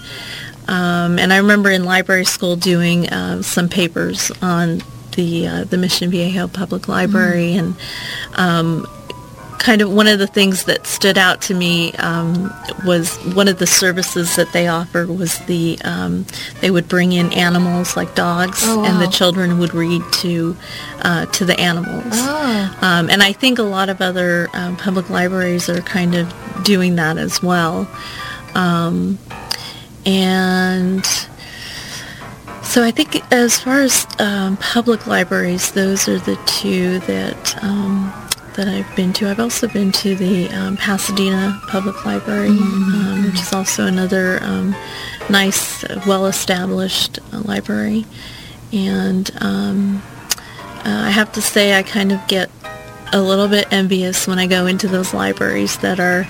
Um, 0.67 1.19
and 1.19 1.33
I 1.33 1.37
remember 1.37 1.69
in 1.69 1.83
library 1.83 2.25
school 2.25 2.55
doing 2.55 3.09
uh, 3.09 3.41
some 3.41 3.69
papers 3.69 4.31
on 4.41 4.81
the 5.15 5.47
uh, 5.47 5.63
the 5.65 5.77
Mission 5.77 6.09
Viejo 6.09 6.47
Public 6.47 6.87
Library, 6.87 7.53
mm. 7.53 7.59
and 7.59 7.75
um, 8.35 8.87
kind 9.61 9.81
of 9.81 9.91
one 9.91 10.07
of 10.07 10.17
the 10.17 10.27
things 10.27 10.65
that 10.65 10.87
stood 10.87 11.17
out 11.17 11.41
to 11.43 11.53
me 11.53 11.93
um, 11.93 12.51
was 12.85 13.15
one 13.35 13.47
of 13.47 13.59
the 13.59 13.67
services 13.67 14.35
that 14.35 14.51
they 14.53 14.67
offered 14.67 15.07
was 15.07 15.37
the 15.45 15.77
um, 15.83 16.25
they 16.61 16.71
would 16.71 16.87
bring 16.87 17.11
in 17.11 17.31
animals 17.33 17.95
like 17.95 18.15
dogs, 18.15 18.61
oh, 18.63 18.79
wow. 18.79 18.85
and 18.85 19.01
the 19.01 19.07
children 19.07 19.59
would 19.59 19.73
read 19.73 20.01
to 20.13 20.55
uh, 21.01 21.25
to 21.27 21.45
the 21.45 21.59
animals. 21.59 22.13
Oh. 22.15 22.77
Um, 22.81 23.09
and 23.09 23.21
I 23.21 23.33
think 23.33 23.59
a 23.59 23.63
lot 23.63 23.89
of 23.89 24.01
other 24.01 24.49
um, 24.53 24.77
public 24.77 25.09
libraries 25.09 25.69
are 25.69 25.81
kind 25.81 26.15
of 26.15 26.33
doing 26.63 26.95
that 26.95 27.17
as 27.17 27.41
well. 27.43 27.87
And 30.05 31.05
so 32.63 32.83
I 32.83 32.91
think 32.91 33.21
as 33.31 33.59
far 33.59 33.81
as 33.81 34.07
um, 34.19 34.57
public 34.57 35.07
libraries, 35.07 35.71
those 35.71 36.07
are 36.07 36.19
the 36.19 36.37
two 36.45 36.99
that 36.99 37.63
um, 37.63 38.13
that 38.55 38.67
I've 38.67 38.95
been 38.95 39.13
to. 39.13 39.29
I've 39.29 39.39
also 39.39 39.67
been 39.67 39.91
to 39.93 40.15
the 40.15 40.49
um, 40.49 40.77
Pasadena 40.77 41.59
Public 41.67 42.05
Library, 42.05 42.49
mm-hmm. 42.49 43.07
Um, 43.07 43.25
which 43.25 43.41
is 43.41 43.53
also 43.53 43.85
another 43.85 44.39
um, 44.43 44.75
nice, 45.29 45.83
well-established 46.05 47.19
uh, 47.33 47.41
library. 47.41 48.05
And 48.73 49.31
um, 49.41 50.01
uh, 50.85 51.03
I 51.05 51.09
have 51.11 51.31
to 51.33 51.41
say, 51.41 51.77
I 51.77 51.83
kind 51.83 52.11
of 52.11 52.25
get 52.27 52.49
a 53.13 53.21
little 53.21 53.47
bit 53.47 53.67
envious 53.71 54.27
when 54.27 54.39
I 54.39 54.47
go 54.47 54.65
into 54.65 54.87
those 54.87 55.13
libraries 55.13 55.77
that 55.79 55.99
are 55.99 56.27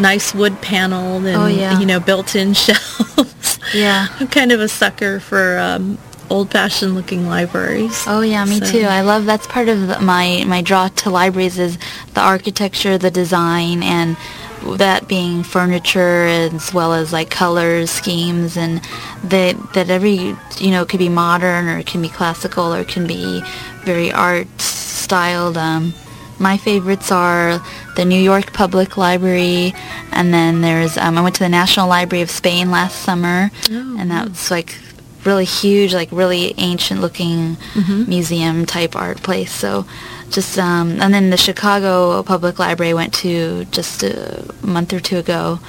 nice 0.00 0.34
wood 0.34 0.60
paneled 0.62 1.24
and 1.26 1.36
oh, 1.36 1.46
yeah. 1.46 1.78
you 1.78 1.86
know 1.86 2.00
built-in 2.00 2.54
shelves. 2.54 3.58
Yeah, 3.74 4.08
I'm 4.18 4.28
kind 4.28 4.52
of 4.52 4.60
a 4.60 4.68
sucker 4.68 5.20
for 5.20 5.58
um, 5.58 5.98
old-fashioned 6.30 6.94
looking 6.94 7.26
libraries. 7.26 8.04
Oh 8.06 8.22
yeah, 8.22 8.44
me 8.44 8.58
so. 8.60 8.66
too. 8.66 8.82
I 8.82 9.02
love 9.02 9.26
that's 9.26 9.46
part 9.46 9.68
of 9.68 9.88
the, 9.88 10.00
my 10.00 10.44
my 10.46 10.62
draw 10.62 10.88
to 10.88 11.10
libraries 11.10 11.58
is 11.58 11.78
the 12.14 12.20
architecture, 12.20 12.98
the 12.98 13.10
design, 13.10 13.82
and 13.82 14.16
that 14.62 15.08
being 15.08 15.42
furniture 15.42 16.26
as 16.26 16.72
well 16.72 16.92
as 16.92 17.12
like 17.12 17.30
colors 17.30 17.90
schemes 17.90 18.56
and 18.56 18.80
that 19.24 19.56
that 19.72 19.88
every 19.88 20.36
you 20.58 20.70
know 20.70 20.84
could 20.84 20.98
be 20.98 21.08
modern 21.08 21.66
or 21.68 21.78
it 21.78 21.86
can 21.86 22.02
be 22.02 22.08
classical 22.08 22.74
or 22.74 22.80
it 22.80 22.88
can 22.88 23.06
be 23.06 23.42
very 23.84 24.12
art 24.12 24.48
styled 24.60 25.56
um, 25.56 25.94
my 26.40 26.56
favorites 26.56 27.12
are 27.12 27.60
the 27.96 28.04
New 28.04 28.20
York 28.20 28.52
Public 28.52 28.96
Library, 28.96 29.74
and 30.10 30.32
then 30.32 30.62
there's 30.62 30.96
um, 30.96 31.18
I 31.18 31.22
went 31.22 31.34
to 31.36 31.44
the 31.44 31.48
National 31.48 31.86
Library 31.86 32.22
of 32.22 32.30
Spain 32.30 32.70
last 32.70 33.02
summer, 33.02 33.50
oh, 33.70 33.96
and 33.98 34.10
that 34.10 34.30
was 34.30 34.50
like 34.50 34.76
really 35.24 35.44
huge, 35.44 35.92
like 35.92 36.08
really 36.10 36.54
ancient 36.56 37.00
looking 37.00 37.56
mm-hmm. 37.74 38.08
museum 38.08 38.64
type 38.64 38.96
art 38.96 39.22
place. 39.22 39.52
So 39.52 39.84
just 40.30 40.58
um, 40.58 41.00
and 41.00 41.12
then 41.12 41.30
the 41.30 41.36
Chicago 41.36 42.22
Public 42.22 42.58
Library 42.58 42.90
I 42.90 42.94
went 42.94 43.14
to 43.14 43.66
just 43.66 44.02
a 44.02 44.44
month 44.62 44.92
or 44.92 45.00
two 45.00 45.18
ago, 45.18 45.60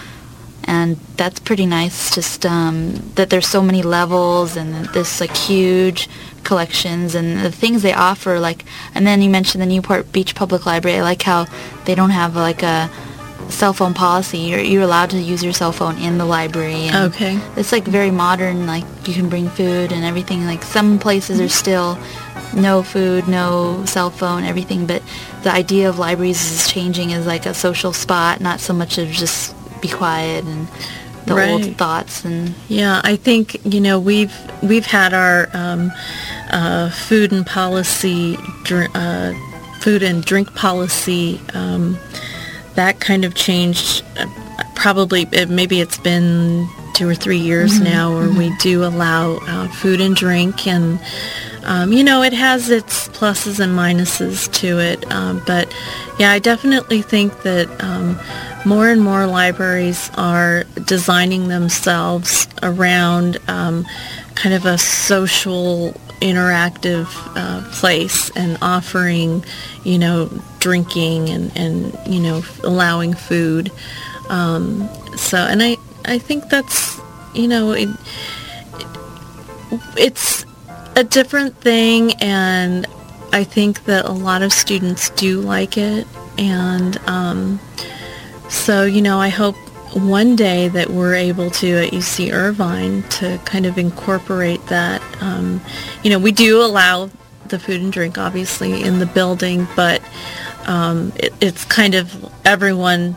and 0.71 0.95
that's 1.17 1.41
pretty 1.41 1.65
nice. 1.65 2.15
Just 2.15 2.45
um, 2.45 2.93
that 3.15 3.29
there's 3.29 3.45
so 3.45 3.61
many 3.61 3.83
levels 3.83 4.55
and 4.55 4.85
this 4.93 5.19
like 5.19 5.35
huge 5.35 6.07
collections 6.45 7.13
and 7.13 7.39
the 7.39 7.51
things 7.51 7.83
they 7.83 7.93
offer 7.93 8.39
like 8.39 8.65
and 8.95 9.05
then 9.05 9.21
you 9.21 9.29
mentioned 9.29 9.61
the 9.61 9.65
Newport 9.67 10.13
Beach 10.13 10.33
Public 10.33 10.65
Library. 10.65 10.99
I 10.99 11.01
like 11.01 11.21
how 11.23 11.45
they 11.83 11.93
don't 11.93 12.11
have 12.11 12.37
like 12.37 12.63
a 12.63 12.89
cell 13.49 13.73
phone 13.73 13.93
policy. 13.93 14.37
You're, 14.37 14.61
you're 14.61 14.81
allowed 14.81 15.09
to 15.09 15.19
use 15.19 15.43
your 15.43 15.51
cell 15.51 15.73
phone 15.73 15.97
in 15.97 16.17
the 16.17 16.23
library 16.23 16.89
okay. 16.89 17.37
it's 17.57 17.73
like 17.73 17.83
very 17.83 18.09
modern 18.09 18.65
like 18.65 18.85
you 19.05 19.13
can 19.13 19.27
bring 19.27 19.49
food 19.49 19.91
and 19.91 20.05
everything. 20.05 20.45
Like 20.45 20.63
some 20.63 20.99
places 20.99 21.41
are 21.41 21.49
still 21.49 21.99
no 22.55 22.81
food 22.81 23.27
no 23.27 23.83
cell 23.85 24.09
phone 24.09 24.43
everything 24.45 24.85
but 24.85 25.03
the 25.43 25.51
idea 25.51 25.89
of 25.89 25.99
libraries 25.99 26.41
is 26.41 26.71
changing 26.71 27.11
as 27.11 27.25
like 27.25 27.45
a 27.45 27.53
social 27.53 27.91
spot 27.93 28.39
not 28.39 28.59
so 28.61 28.73
much 28.73 28.97
of 28.97 29.09
just 29.09 29.55
be 29.81 29.87
quiet 29.87 30.45
and 30.45 30.67
the 31.25 31.35
right. 31.35 31.49
old 31.49 31.77
thoughts 31.77 32.25
and 32.25 32.53
yeah 32.67 32.99
i 33.03 33.15
think 33.15 33.63
you 33.65 33.79
know 33.79 33.99
we've 33.99 34.35
we've 34.63 34.85
had 34.85 35.13
our 35.13 35.49
um, 35.53 35.91
uh, 36.49 36.89
food 36.89 37.31
and 37.31 37.45
policy 37.45 38.37
dr- 38.63 38.89
uh, 38.95 39.33
food 39.79 40.03
and 40.03 40.23
drink 40.23 40.53
policy 40.55 41.39
um, 41.53 41.97
that 42.75 42.99
kind 42.99 43.23
of 43.23 43.35
changed 43.35 44.03
uh, 44.17 44.25
probably 44.75 45.25
maybe 45.47 45.79
it's 45.79 45.99
been 45.99 46.67
two 46.93 47.07
or 47.07 47.15
three 47.15 47.37
years 47.37 47.75
mm-hmm. 47.75 47.83
now 47.83 48.13
where 48.15 48.27
mm-hmm. 48.27 48.39
we 48.39 48.57
do 48.57 48.83
allow 48.83 49.37
uh, 49.43 49.67
food 49.67 50.01
and 50.01 50.15
drink 50.15 50.67
and 50.67 50.99
um, 51.63 51.93
you 51.93 52.03
know, 52.03 52.23
it 52.23 52.33
has 52.33 52.69
its 52.69 53.07
pluses 53.09 53.59
and 53.59 53.77
minuses 53.77 54.51
to 54.53 54.79
it, 54.79 55.09
um, 55.11 55.43
but 55.45 55.71
yeah, 56.17 56.31
I 56.31 56.39
definitely 56.39 57.01
think 57.01 57.43
that 57.43 57.69
um, 57.83 58.19
more 58.65 58.89
and 58.89 59.01
more 59.01 59.25
libraries 59.25 60.11
are 60.15 60.63
designing 60.85 61.47
themselves 61.47 62.47
around 62.61 63.37
um, 63.47 63.85
kind 64.35 64.53
of 64.53 64.65
a 64.65 64.77
social 64.77 65.93
interactive 66.21 67.07
uh, 67.35 67.67
place 67.71 68.29
and 68.35 68.57
offering, 68.61 69.43
you 69.83 69.97
know, 69.97 70.29
drinking 70.59 71.29
and, 71.29 71.55
and 71.57 71.97
you 72.05 72.19
know, 72.19 72.43
allowing 72.63 73.13
food. 73.13 73.71
Um, 74.29 74.87
so, 75.17 75.37
and 75.37 75.63
I, 75.63 75.77
I 76.05 76.19
think 76.19 76.49
that's, 76.49 76.99
you 77.33 77.47
know, 77.47 77.71
it, 77.71 77.89
it's 79.97 80.45
a 80.95 81.03
different 81.03 81.57
thing 81.57 82.13
and 82.21 82.85
I 83.33 83.43
think 83.43 83.85
that 83.85 84.05
a 84.05 84.11
lot 84.11 84.41
of 84.43 84.53
students 84.53 85.09
do 85.11 85.39
like 85.39 85.77
it 85.77 86.05
and 86.37 86.97
um, 87.07 87.59
so, 88.51 88.83
you 88.83 89.01
know, 89.01 89.17
I 89.17 89.29
hope 89.29 89.55
one 89.95 90.35
day 90.35 90.67
that 90.67 90.89
we're 90.89 91.15
able 91.15 91.49
to 91.49 91.85
at 91.85 91.93
UC 91.93 92.33
Irvine 92.33 93.03
to 93.03 93.39
kind 93.45 93.65
of 93.65 93.77
incorporate 93.77 94.65
that. 94.67 95.01
Um, 95.21 95.61
you 96.03 96.09
know, 96.09 96.19
we 96.19 96.33
do 96.33 96.61
allow 96.61 97.09
the 97.47 97.57
food 97.57 97.81
and 97.81 97.93
drink 97.93 98.17
obviously 98.17 98.83
in 98.83 98.99
the 98.99 99.05
building, 99.05 99.67
but 99.75 100.01
um, 100.67 101.13
it, 101.15 101.33
it's 101.39 101.63
kind 101.63 101.95
of 101.95 102.29
everyone 102.45 103.15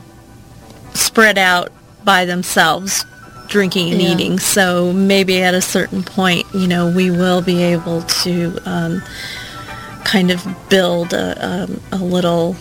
spread 0.95 1.37
out 1.37 1.73
by 2.05 2.25
themselves 2.25 3.05
drinking 3.49 3.93
and 3.93 4.01
yeah. 4.01 4.15
eating. 4.15 4.39
So 4.39 4.93
maybe 4.93 5.43
at 5.43 5.53
a 5.53 5.61
certain 5.61 6.05
point, 6.05 6.47
you 6.55 6.69
know, 6.69 6.91
we 6.91 7.11
will 7.11 7.43
be 7.43 7.61
able 7.61 8.03
to 8.03 8.59
um, 8.67 9.03
kind 10.05 10.31
of 10.31 10.47
build 10.69 11.13
a, 11.13 11.45
um, 11.45 11.81
a 11.91 11.99
little 11.99 12.55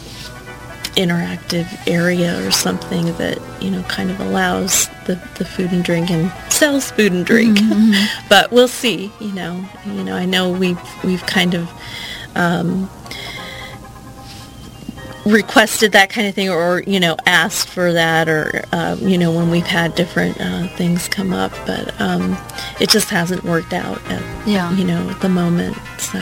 interactive 0.96 1.68
area 1.88 2.46
or 2.46 2.52
something 2.52 3.06
that 3.18 3.40
you 3.62 3.72
know 3.72 3.82
kind 3.84 4.12
of 4.12 4.20
allows 4.20 4.88
the, 5.06 5.16
the 5.38 5.46
food 5.46 5.72
and 5.72 5.84
drink 5.84 6.10
and 6.10 6.32
sells 6.52 6.92
food 6.92 7.12
and 7.12 7.26
drink. 7.26 7.58
Mm-hmm. 7.58 8.26
but 8.30 8.52
we'll 8.52 8.68
see. 8.68 9.12
You 9.20 9.32
know, 9.34 9.66
you 9.86 10.04
know, 10.04 10.16
I 10.16 10.26
know 10.26 10.52
we've 10.52 10.80
we've 11.04 11.26
kind 11.26 11.54
of 11.54 11.70
um, 12.36 12.90
requested 15.26 15.94
that 15.94 16.10
kind 16.10 16.28
of 16.28 16.36
thing 16.36 16.50
or 16.50 16.84
you 16.86 17.00
know 17.00 17.16
asked 17.26 17.70
for 17.70 17.94
that 17.94 18.28
or 18.28 18.64
uh, 18.74 18.98
you 19.00 19.18
know 19.18 19.32
when 19.32 19.50
we've 19.50 19.66
had 19.66 19.96
different 19.96 20.40
uh, 20.40 20.68
things 20.76 21.08
come 21.08 21.32
up 21.32 21.52
but 21.66 22.00
um, 22.02 22.38
it 22.82 22.90
just 22.90 23.10
hasn't 23.10 23.42
worked 23.44 23.72
out 23.72 24.02
at, 24.12 24.48
yeah 24.48 24.72
you 24.74 24.84
know 24.84 25.10
at 25.10 25.22
the 25.22 25.30
moment 25.30 25.78
so 25.98 26.20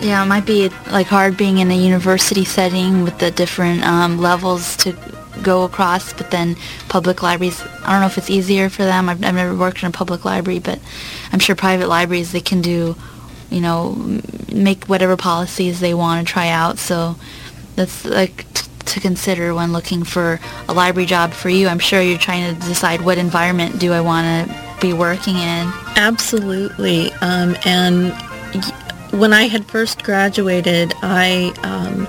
yeah 0.00 0.22
it 0.22 0.26
might 0.26 0.46
be 0.46 0.68
like 0.90 1.06
hard 1.06 1.36
being 1.36 1.58
in 1.58 1.70
a 1.70 1.76
university 1.76 2.44
setting 2.44 3.02
with 3.02 3.18
the 3.18 3.30
different 3.30 3.82
um, 3.84 4.18
levels 4.18 4.76
to 4.76 4.96
go 5.42 5.64
across 5.64 6.12
but 6.12 6.30
then 6.30 6.56
public 6.88 7.22
libraries 7.22 7.60
i 7.84 7.92
don't 7.92 8.00
know 8.00 8.06
if 8.06 8.16
it's 8.18 8.30
easier 8.30 8.68
for 8.68 8.84
them 8.84 9.08
I've, 9.08 9.22
I've 9.24 9.34
never 9.34 9.54
worked 9.54 9.82
in 9.82 9.88
a 9.88 9.92
public 9.92 10.24
library 10.24 10.58
but 10.60 10.78
i'm 11.32 11.38
sure 11.38 11.54
private 11.54 11.88
libraries 11.88 12.32
they 12.32 12.40
can 12.40 12.62
do 12.62 12.96
you 13.50 13.60
know 13.60 14.20
make 14.52 14.86
whatever 14.86 15.16
policies 15.16 15.80
they 15.80 15.94
want 15.94 16.26
to 16.26 16.32
try 16.32 16.48
out 16.48 16.78
so 16.78 17.16
that's 17.76 18.04
like 18.04 18.50
t- 18.54 18.66
to 18.86 19.00
consider 19.00 19.54
when 19.54 19.72
looking 19.72 20.04
for 20.04 20.40
a 20.68 20.72
library 20.72 21.06
job 21.06 21.32
for 21.32 21.48
you. 21.48 21.68
I'm 21.68 21.78
sure 21.78 22.00
you're 22.00 22.18
trying 22.18 22.54
to 22.54 22.66
decide 22.66 23.02
what 23.02 23.18
environment 23.18 23.78
do 23.78 23.92
I 23.92 24.00
want 24.00 24.48
to 24.48 24.80
be 24.80 24.92
working 24.92 25.36
in. 25.36 25.70
Absolutely. 25.96 27.12
Um, 27.14 27.56
and 27.64 28.12
when 29.18 29.32
I 29.32 29.44
had 29.48 29.66
first 29.66 30.02
graduated, 30.02 30.94
I 31.02 31.52
um, 31.62 32.08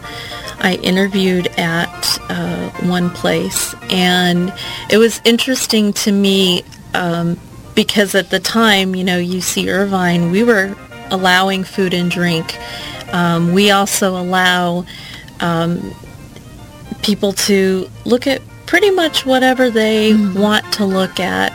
I 0.60 0.76
interviewed 0.84 1.48
at 1.58 2.20
uh, 2.30 2.70
one 2.88 3.10
place, 3.10 3.76
and 3.90 4.54
it 4.90 4.98
was 4.98 5.22
interesting 5.24 5.94
to 5.94 6.12
me 6.12 6.64
um, 6.94 7.40
because 7.76 8.16
at 8.16 8.30
the 8.30 8.40
time, 8.40 8.96
you 8.96 9.04
know, 9.04 9.20
UC 9.20 9.72
Irvine, 9.72 10.32
we 10.32 10.44
were 10.44 10.76
allowing 11.12 11.64
food 11.64 11.94
and 11.94 12.12
drink. 12.12 12.58
Um, 13.14 13.54
we 13.54 13.72
also 13.72 14.18
allow 14.18 14.86
um, 15.40 15.94
people 17.04 17.34
to 17.34 17.90
look 18.06 18.28
at 18.28 18.42
pretty 18.66 18.92
much 18.92 19.26
whatever 19.26 19.70
they 19.70 20.12
mm. 20.12 20.38
want 20.38 20.70
to 20.74 20.86
look 20.86 21.20
at 21.20 21.54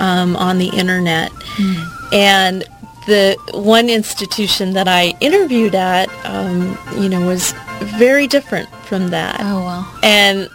um, 0.00 0.36
on 0.36 0.58
the 0.58 0.68
internet. 0.68 1.30
Mm. 1.30 2.12
And 2.12 2.64
the 3.08 3.38
one 3.54 3.88
institution 3.88 4.74
that 4.74 4.86
I 4.86 5.14
interviewed 5.20 5.74
at, 5.74 6.08
um, 6.26 6.78
you 7.02 7.08
know, 7.08 7.26
was 7.26 7.52
very 7.80 8.26
different 8.26 8.68
from 8.84 9.08
that. 9.08 9.40
Oh, 9.40 9.62
wow. 9.62 10.00
And, 10.02 10.48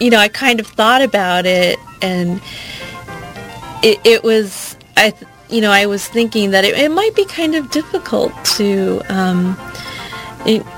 you 0.00 0.10
know, 0.10 0.18
I 0.18 0.26
kind 0.26 0.58
of 0.58 0.66
thought 0.66 1.00
about 1.00 1.46
it 1.46 1.78
and 2.02 2.42
it, 3.84 4.00
it 4.04 4.24
was, 4.24 4.76
I, 4.96 5.14
you 5.48 5.60
know, 5.60 5.70
I 5.70 5.86
was 5.86 6.08
thinking 6.08 6.50
that 6.50 6.64
it, 6.64 6.76
it 6.76 6.90
might 6.90 7.14
be 7.14 7.24
kind 7.24 7.54
of 7.54 7.70
difficult 7.70 8.32
to, 8.56 9.00
um, 9.08 9.56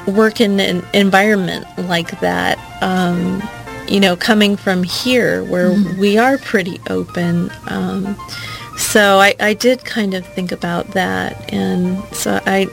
work 0.07 0.43
in 0.43 0.61
an 0.61 0.85
environment 0.93 1.65
like 1.89 2.21
that. 2.21 2.59
Um, 2.83 3.43
you 3.89 3.99
know, 3.99 4.15
coming 4.15 4.57
from 4.57 4.83
here 4.83 5.43
where 5.45 5.71
mm-hmm. 5.71 5.99
we 5.99 6.19
are 6.19 6.37
pretty 6.37 6.81
open. 6.91 7.51
Um, 7.67 8.15
so 8.77 9.19
I, 9.19 9.35
I 9.41 9.55
did 9.55 9.85
kind 9.85 10.15
of 10.15 10.27
think 10.27 10.53
about 10.53 10.89
that. 10.89 11.53
And 11.53 12.03
so 12.15 12.41
I, 12.47 12.67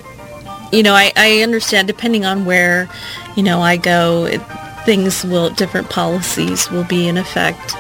you 0.72 0.84
know, 0.84 0.94
I, 0.94 1.12
I 1.16 1.42
understand 1.42 1.88
depending 1.88 2.26
on 2.26 2.46
where, 2.46 2.90
you 3.36 3.44
know, 3.44 3.62
I 3.62 3.78
go, 3.78 4.26
it, 4.26 4.42
things 4.86 5.24
will, 5.24 5.50
different 5.52 5.90
policies 5.90 6.70
will 6.72 6.86
be 6.86 7.08
in 7.08 7.18
effect. 7.18 7.76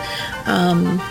Um, 0.45 1.01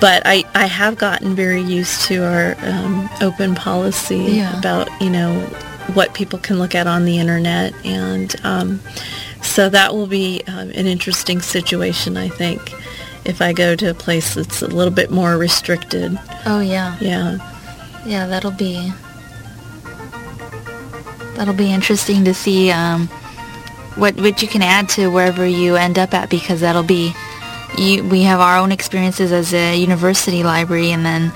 but 0.00 0.22
I, 0.24 0.44
I 0.54 0.66
have 0.66 0.96
gotten 0.96 1.34
very 1.34 1.60
used 1.60 2.02
to 2.06 2.24
our 2.24 2.56
um, 2.62 3.08
open 3.20 3.54
policy 3.54 4.16
yeah. 4.16 4.58
about, 4.58 4.88
you 5.00 5.10
know, 5.10 5.40
what 5.94 6.14
people 6.14 6.38
can 6.38 6.58
look 6.58 6.74
at 6.74 6.86
on 6.86 7.04
the 7.04 7.18
internet. 7.18 7.74
And 7.84 8.34
um, 8.44 8.80
so 9.42 9.68
that 9.68 9.94
will 9.94 10.06
be 10.06 10.42
um, 10.46 10.70
an 10.70 10.86
interesting 10.86 11.40
situation, 11.40 12.16
I 12.16 12.28
think, 12.28 12.72
if 13.28 13.40
I 13.40 13.52
go 13.52 13.76
to 13.76 13.90
a 13.90 13.94
place 13.94 14.34
that's 14.34 14.62
a 14.62 14.66
little 14.66 14.92
bit 14.92 15.10
more 15.10 15.36
restricted. 15.36 16.18
Oh, 16.46 16.60
yeah. 16.60 16.96
Yeah. 17.00 17.38
Yeah, 18.04 18.26
that'll 18.26 18.50
be... 18.50 18.92
That'll 21.36 21.54
be 21.54 21.70
interesting 21.72 22.24
to 22.24 22.34
see 22.34 22.72
um, 22.72 23.06
what 23.94 24.16
what 24.16 24.42
you 24.42 24.48
can 24.48 24.62
add 24.62 24.88
to 24.90 25.08
wherever 25.08 25.46
you 25.46 25.76
end 25.76 25.96
up 25.96 26.12
at 26.12 26.30
because 26.30 26.62
that'll 26.62 26.82
be 26.82 27.12
you, 27.76 28.02
we 28.04 28.22
have 28.22 28.40
our 28.40 28.58
own 28.58 28.72
experiences 28.72 29.30
as 29.30 29.52
a 29.52 29.76
university 29.76 30.42
library 30.42 30.90
and 30.90 31.04
then 31.04 31.32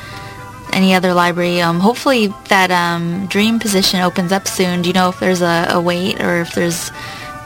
any 0.73 0.95
other 0.95 1.13
library. 1.13 1.61
Um, 1.61 1.81
hopefully 1.81 2.29
that 2.49 2.71
um, 2.71 3.27
dream 3.27 3.59
position 3.59 4.01
opens 4.01 4.33
up 4.33 4.49
soon. 4.49 4.83
Do 4.83 4.89
you 4.89 4.93
know 4.95 5.09
if 5.09 5.21
there's 5.21 5.43
a, 5.43 5.67
a, 5.71 5.81
wait 5.81 6.21
or 6.21 6.41
if 6.41 6.55
there's 6.55 6.91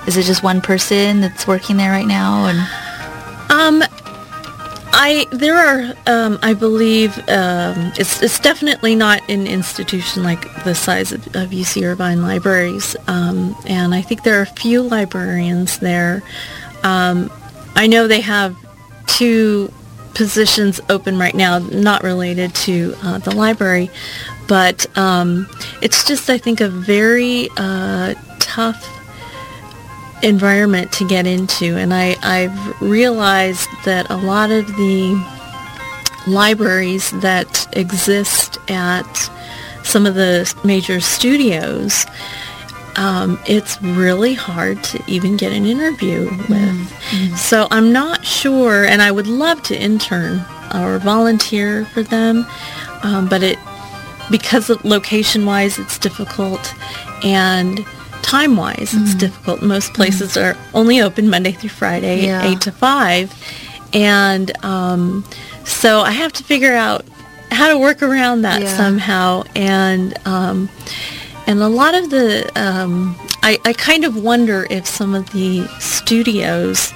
is 0.07 0.17
it 0.17 0.23
just 0.23 0.43
one 0.43 0.61
person 0.61 1.21
that's 1.21 1.47
working 1.47 1.77
there 1.77 1.91
right 1.91 2.07
now? 2.07 2.47
And 2.47 2.61
um, 3.51 3.89
I 4.99 5.27
there 5.31 5.57
are 5.57 5.95
um, 6.07 6.39
I 6.43 6.55
believe 6.55 7.19
um, 7.29 7.93
it's 7.99 8.23
it's 8.23 8.41
definitely 8.41 8.95
not 8.95 9.29
an 9.29 9.47
institution 9.47 10.23
like 10.23 10.65
the 10.65 10.75
size 10.75 11.13
of, 11.13 11.27
of 11.37 11.51
UC 11.51 11.85
Irvine 11.85 12.23
libraries, 12.23 12.97
um, 13.07 13.55
and 13.67 13.95
I 13.95 14.01
think 14.01 14.23
there 14.23 14.39
are 14.39 14.43
a 14.43 14.47
few 14.47 14.83
librarians 14.83 15.79
there. 15.81 16.23
Um, 16.83 17.31
I 17.75 17.87
know 17.87 18.09
they 18.09 18.23
have 18.23 18.57
two 19.07 19.71
positions 20.15 20.81
open 20.89 21.19
right 21.19 21.35
now, 21.35 21.59
not 21.59 22.03
related 22.03 22.55
to 22.55 22.95
uh, 23.03 23.19
the 23.19 23.37
library, 23.37 23.91
but 24.49 24.87
um, 24.97 25.47
it's 25.83 26.05
just, 26.05 26.31
I 26.31 26.39
think, 26.39 26.63
a 26.63 26.69
very 26.69 27.51
uh, 27.59 28.15
tough 28.39 28.96
environment 30.27 30.93
to 30.93 31.07
get 31.07 31.27
into. 31.27 31.77
And 31.77 31.95
I, 31.95 32.17
I've 32.23 32.83
realized 32.83 33.69
that 33.85 34.11
a 34.11 34.17
lot 34.17 34.51
of 34.51 34.67
the 34.67 35.15
libraries 36.27 37.11
that 37.21 37.67
exist 37.77 38.59
at 38.69 39.31
some 39.85 40.05
of 40.05 40.15
the 40.15 40.53
major 40.65 41.01
studios 41.01 42.05
um, 42.97 43.39
it's 43.47 43.81
really 43.83 44.35
hard 44.35 44.83
to 44.85 45.03
even 45.07 45.37
get 45.37 45.53
an 45.53 45.67
interview 45.67 46.25
with. 46.25 46.49
Mm-hmm. 46.49 47.35
So 47.37 47.69
I'm 47.71 47.93
not 47.93 48.25
sure, 48.25 48.85
and 48.85 49.03
I 49.03 49.11
would 49.11 49.27
love 49.27 49.63
to 49.65 49.79
intern 49.79 50.45
or 50.75 50.99
volunteer 50.99 51.85
for 51.87 52.03
them, 52.03 52.47
um, 53.03 53.29
but 53.29 53.43
it 53.43 53.59
because 54.31 54.71
location-wise 54.83 55.79
it's 55.79 55.99
difficult, 55.99 56.75
and 57.23 57.85
time-wise 58.27 58.91
mm-hmm. 58.91 59.05
it's 59.05 59.15
difficult. 59.15 59.63
Most 59.63 59.95
places 59.95 60.31
mm-hmm. 60.33 60.59
are 60.59 60.79
only 60.79 61.01
open 61.01 61.31
Monday 61.31 61.53
through 61.53 61.71
Friday, 61.71 62.27
yeah. 62.27 62.49
eight 62.49 62.61
to 62.63 62.73
five, 62.73 63.33
and 63.93 64.51
um, 64.65 65.25
so 65.65 66.01
I 66.01 66.11
have 66.11 66.33
to 66.35 66.43
figure 66.43 66.75
out 66.75 67.05
how 67.51 67.69
to 67.69 67.79
work 67.79 68.03
around 68.03 68.43
that 68.43 68.63
yeah. 68.63 68.77
somehow, 68.77 69.45
and 69.55 70.15
um, 70.27 70.69
and 71.47 71.61
a 71.61 71.69
lot 71.69 71.95
of 71.95 72.11
the, 72.11 72.51
um, 72.57 73.15
I, 73.43 73.59
I 73.65 73.73
kind 73.73 74.05
of 74.05 74.17
wonder 74.17 74.67
if 74.69 74.85
some 74.87 75.15
of 75.15 75.31
the 75.31 75.67
studios 75.79 76.93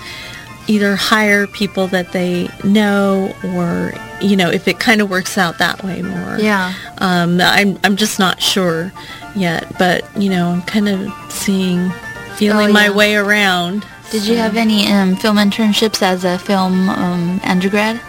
either 0.70 0.94
hire 0.94 1.48
people 1.48 1.88
that 1.88 2.12
they 2.12 2.48
know 2.62 3.34
or, 3.56 3.92
you 4.22 4.36
know, 4.36 4.48
if 4.48 4.68
it 4.68 4.78
kind 4.78 5.00
of 5.00 5.10
works 5.10 5.36
out 5.36 5.58
that 5.58 5.82
way 5.82 6.00
more. 6.00 6.38
Yeah. 6.38 6.72
Um, 6.98 7.40
I'm, 7.40 7.76
I'm 7.82 7.96
just 7.96 8.18
not 8.20 8.40
sure 8.40 8.92
yet, 9.34 9.76
but, 9.78 10.04
you 10.16 10.30
know, 10.30 10.50
I'm 10.50 10.62
kind 10.62 10.88
of 10.88 11.32
seeing, 11.32 11.90
feeling 12.36 12.64
oh, 12.64 12.66
yeah. 12.68 12.72
my 12.72 12.90
way 12.90 13.16
around. 13.16 13.84
Did 14.10 14.22
so. 14.22 14.32
you 14.32 14.38
have 14.38 14.56
any 14.56 14.86
um, 14.86 15.16
film 15.16 15.36
internships 15.36 16.02
as 16.02 16.24
a 16.24 16.38
film 16.38 16.88
um, 16.88 17.40
undergrad? 17.42 18.00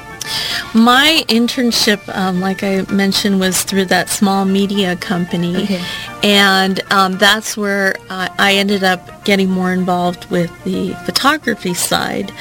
My 0.75 1.23
internship, 1.27 2.07
um, 2.15 2.41
like 2.41 2.63
I 2.63 2.85
mentioned, 2.93 3.39
was 3.39 3.63
through 3.63 3.85
that 3.85 4.07
small 4.07 4.45
media 4.45 4.95
company. 4.95 5.63
Okay. 5.63 5.83
And 6.23 6.79
um, 6.91 7.17
that's 7.17 7.57
where 7.57 7.90
uh, 8.11 8.27
I 8.37 8.55
ended 8.55 8.83
up 8.83 9.23
getting 9.23 9.49
more 9.49 9.71
involved 9.71 10.29
with 10.29 10.51
the 10.65 10.93
photography 11.05 11.73
side. 11.73 12.31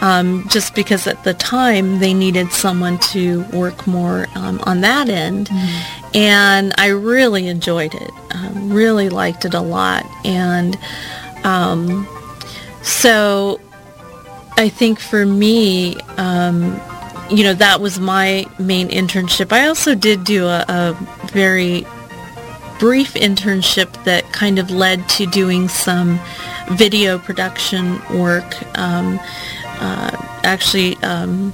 Um, 0.00 0.48
just 0.48 0.74
because 0.74 1.06
at 1.06 1.22
the 1.24 1.34
time 1.34 1.98
they 1.98 2.14
needed 2.14 2.52
someone 2.52 2.98
to 3.12 3.42
work 3.52 3.86
more 3.86 4.26
um, 4.34 4.58
on 4.64 4.80
that 4.80 5.10
end. 5.10 5.48
Mm-hmm. 5.48 6.16
And 6.16 6.72
I 6.78 6.86
really 6.86 7.48
enjoyed 7.48 7.94
it, 7.94 8.10
um, 8.30 8.72
really 8.72 9.10
liked 9.10 9.44
it 9.44 9.52
a 9.52 9.60
lot. 9.60 10.06
And 10.24 10.78
um, 11.44 12.08
so 12.82 13.60
I 14.56 14.70
think 14.70 15.00
for 15.00 15.26
me, 15.26 16.00
um, 16.16 16.80
you 17.30 17.44
know, 17.44 17.54
that 17.54 17.82
was 17.82 18.00
my 18.00 18.46
main 18.58 18.88
internship. 18.88 19.52
I 19.52 19.68
also 19.68 19.94
did 19.94 20.24
do 20.24 20.46
a, 20.46 20.64
a 20.66 21.28
very 21.30 21.86
brief 22.80 23.12
internship 23.14 24.02
that 24.04 24.32
kind 24.32 24.58
of 24.58 24.70
led 24.70 25.06
to 25.10 25.26
doing 25.26 25.68
some 25.68 26.18
video 26.72 27.18
production 27.18 28.00
work. 28.18 28.56
Um, 28.76 29.20
uh, 29.82 30.10
actually, 30.42 30.96
um, 30.96 31.52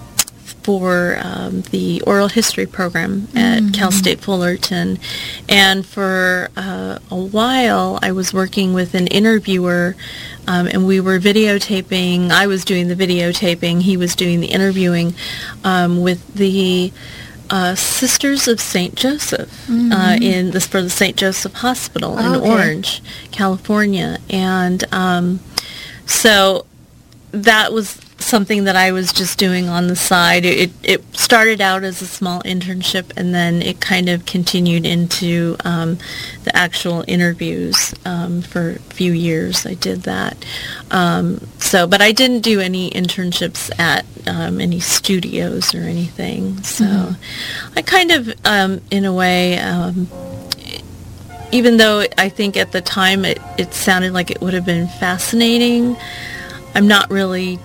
for 0.66 1.16
um, 1.22 1.60
the 1.70 2.02
oral 2.08 2.26
history 2.26 2.66
program 2.66 3.28
at 3.36 3.62
mm-hmm. 3.62 3.70
Cal 3.70 3.92
State 3.92 4.18
Fullerton. 4.18 4.98
And 5.48 5.86
for 5.86 6.48
uh, 6.56 6.98
a 7.08 7.16
while, 7.16 8.00
I 8.02 8.10
was 8.10 8.34
working 8.34 8.74
with 8.74 8.94
an 8.94 9.06
interviewer, 9.06 9.94
um, 10.48 10.66
and 10.66 10.84
we 10.84 10.98
were 10.98 11.20
videotaping. 11.20 12.32
I 12.32 12.48
was 12.48 12.64
doing 12.64 12.88
the 12.88 12.96
videotaping. 12.96 13.82
He 13.82 13.96
was 13.96 14.16
doing 14.16 14.40
the 14.40 14.48
interviewing 14.48 15.14
um, 15.62 16.00
with 16.02 16.34
the 16.34 16.92
uh, 17.50 17.74
Sisters 17.74 18.48
of 18.48 18.60
St. 18.60 18.94
Joseph 18.94 19.68
uh, 19.68 19.72
mm-hmm. 19.72 19.92
uh, 19.92 20.16
in 20.20 20.50
this 20.50 20.66
for 20.66 20.82
the 20.82 20.90
St. 20.90 21.16
Joseph 21.16 21.54
Hospital 21.54 22.18
in 22.18 22.34
okay. 22.34 22.50
Orange, 22.50 23.02
California, 23.30 24.18
and 24.30 24.84
um, 24.92 25.40
so 26.06 26.66
that 27.32 27.72
was 27.72 28.00
something 28.18 28.64
that 28.64 28.76
I 28.76 28.92
was 28.92 29.12
just 29.12 29.38
doing 29.38 29.68
on 29.68 29.86
the 29.86 29.96
side. 29.96 30.44
It, 30.44 30.70
it 30.82 31.16
started 31.16 31.60
out 31.60 31.84
as 31.84 32.00
a 32.02 32.06
small 32.06 32.42
internship 32.42 33.12
and 33.16 33.34
then 33.34 33.62
it 33.62 33.80
kind 33.80 34.08
of 34.08 34.26
continued 34.26 34.86
into 34.86 35.56
um, 35.64 35.98
the 36.44 36.56
actual 36.56 37.04
interviews 37.06 37.94
um, 38.04 38.42
for 38.42 38.70
a 38.70 38.78
few 38.78 39.12
years. 39.12 39.66
I 39.66 39.74
did 39.74 40.02
that. 40.02 40.44
Um, 40.90 41.46
so, 41.58 41.86
but 41.86 42.00
I 42.00 42.12
didn't 42.12 42.40
do 42.40 42.60
any 42.60 42.90
internships 42.90 43.70
at 43.78 44.04
um, 44.26 44.60
any 44.60 44.80
studios 44.80 45.74
or 45.74 45.80
anything. 45.80 46.62
So 46.62 46.84
mm-hmm. 46.84 47.78
I 47.78 47.82
kind 47.82 48.10
of, 48.10 48.34
um, 48.44 48.80
in 48.90 49.04
a 49.04 49.12
way, 49.12 49.58
um, 49.58 50.08
even 51.52 51.76
though 51.76 52.04
I 52.18 52.28
think 52.28 52.56
at 52.56 52.72
the 52.72 52.80
time 52.80 53.24
it, 53.24 53.38
it 53.56 53.72
sounded 53.72 54.12
like 54.12 54.30
it 54.30 54.40
would 54.40 54.54
have 54.54 54.66
been 54.66 54.88
fascinating, 54.88 55.96
I'm 56.74 56.88
not 56.88 57.10
really 57.10 57.58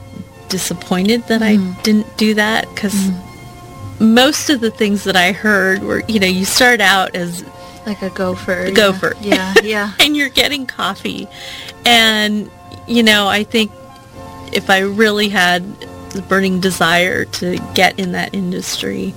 disappointed 0.51 1.23
that 1.27 1.41
mm. 1.41 1.75
I 1.75 1.81
didn't 1.81 2.17
do 2.17 2.35
that 2.35 2.69
because 2.69 2.93
mm. 2.93 3.99
most 3.99 4.49
of 4.49 4.59
the 4.59 4.69
things 4.69 5.05
that 5.05 5.15
I 5.15 5.31
heard 5.31 5.81
were, 5.81 6.03
you 6.07 6.19
know, 6.19 6.27
you 6.27 6.45
start 6.45 6.81
out 6.81 7.15
as 7.15 7.43
like 7.85 8.01
a 8.03 8.09
gopher. 8.11 8.65
A 8.65 8.71
gopher. 8.71 9.15
Yeah, 9.21 9.55
yeah. 9.63 9.93
and 9.99 10.15
you're 10.15 10.29
getting 10.29 10.67
coffee. 10.67 11.27
And, 11.85 12.51
you 12.87 13.01
know, 13.01 13.27
I 13.27 13.43
think 13.43 13.71
if 14.53 14.69
I 14.69 14.79
really 14.79 15.29
had 15.29 15.63
the 16.11 16.21
burning 16.21 16.59
desire 16.59 17.25
to 17.25 17.57
get 17.73 17.97
in 17.99 18.11
that 18.11 18.35
industry, 18.35 19.15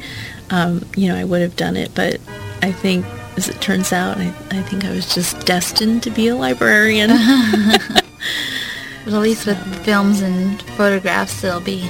um, 0.51 0.85
you 0.97 1.09
know, 1.09 1.17
I 1.17 1.25
would 1.25 1.43
have 1.43 1.57
done 1.57 1.77
it. 1.77 1.95
But 1.95 2.21
I 2.63 2.73
think, 2.73 3.05
as 3.37 3.49
it 3.49 3.61
turns 3.61 3.93
out, 3.93 4.17
I, 4.17 4.29
I 4.51 4.63
think 4.63 4.85
I 4.85 4.91
was 4.91 5.13
just 5.13 5.45
destined 5.45 6.05
to 6.05 6.11
be 6.11 6.29
a 6.29 6.37
librarian. 6.37 7.11
But 9.05 9.13
at 9.15 9.21
least 9.21 9.47
with 9.47 9.59
films 9.85 10.23
and 10.23 10.61
photographs, 10.77 11.43
they'll 11.43 11.61
be 11.61 11.89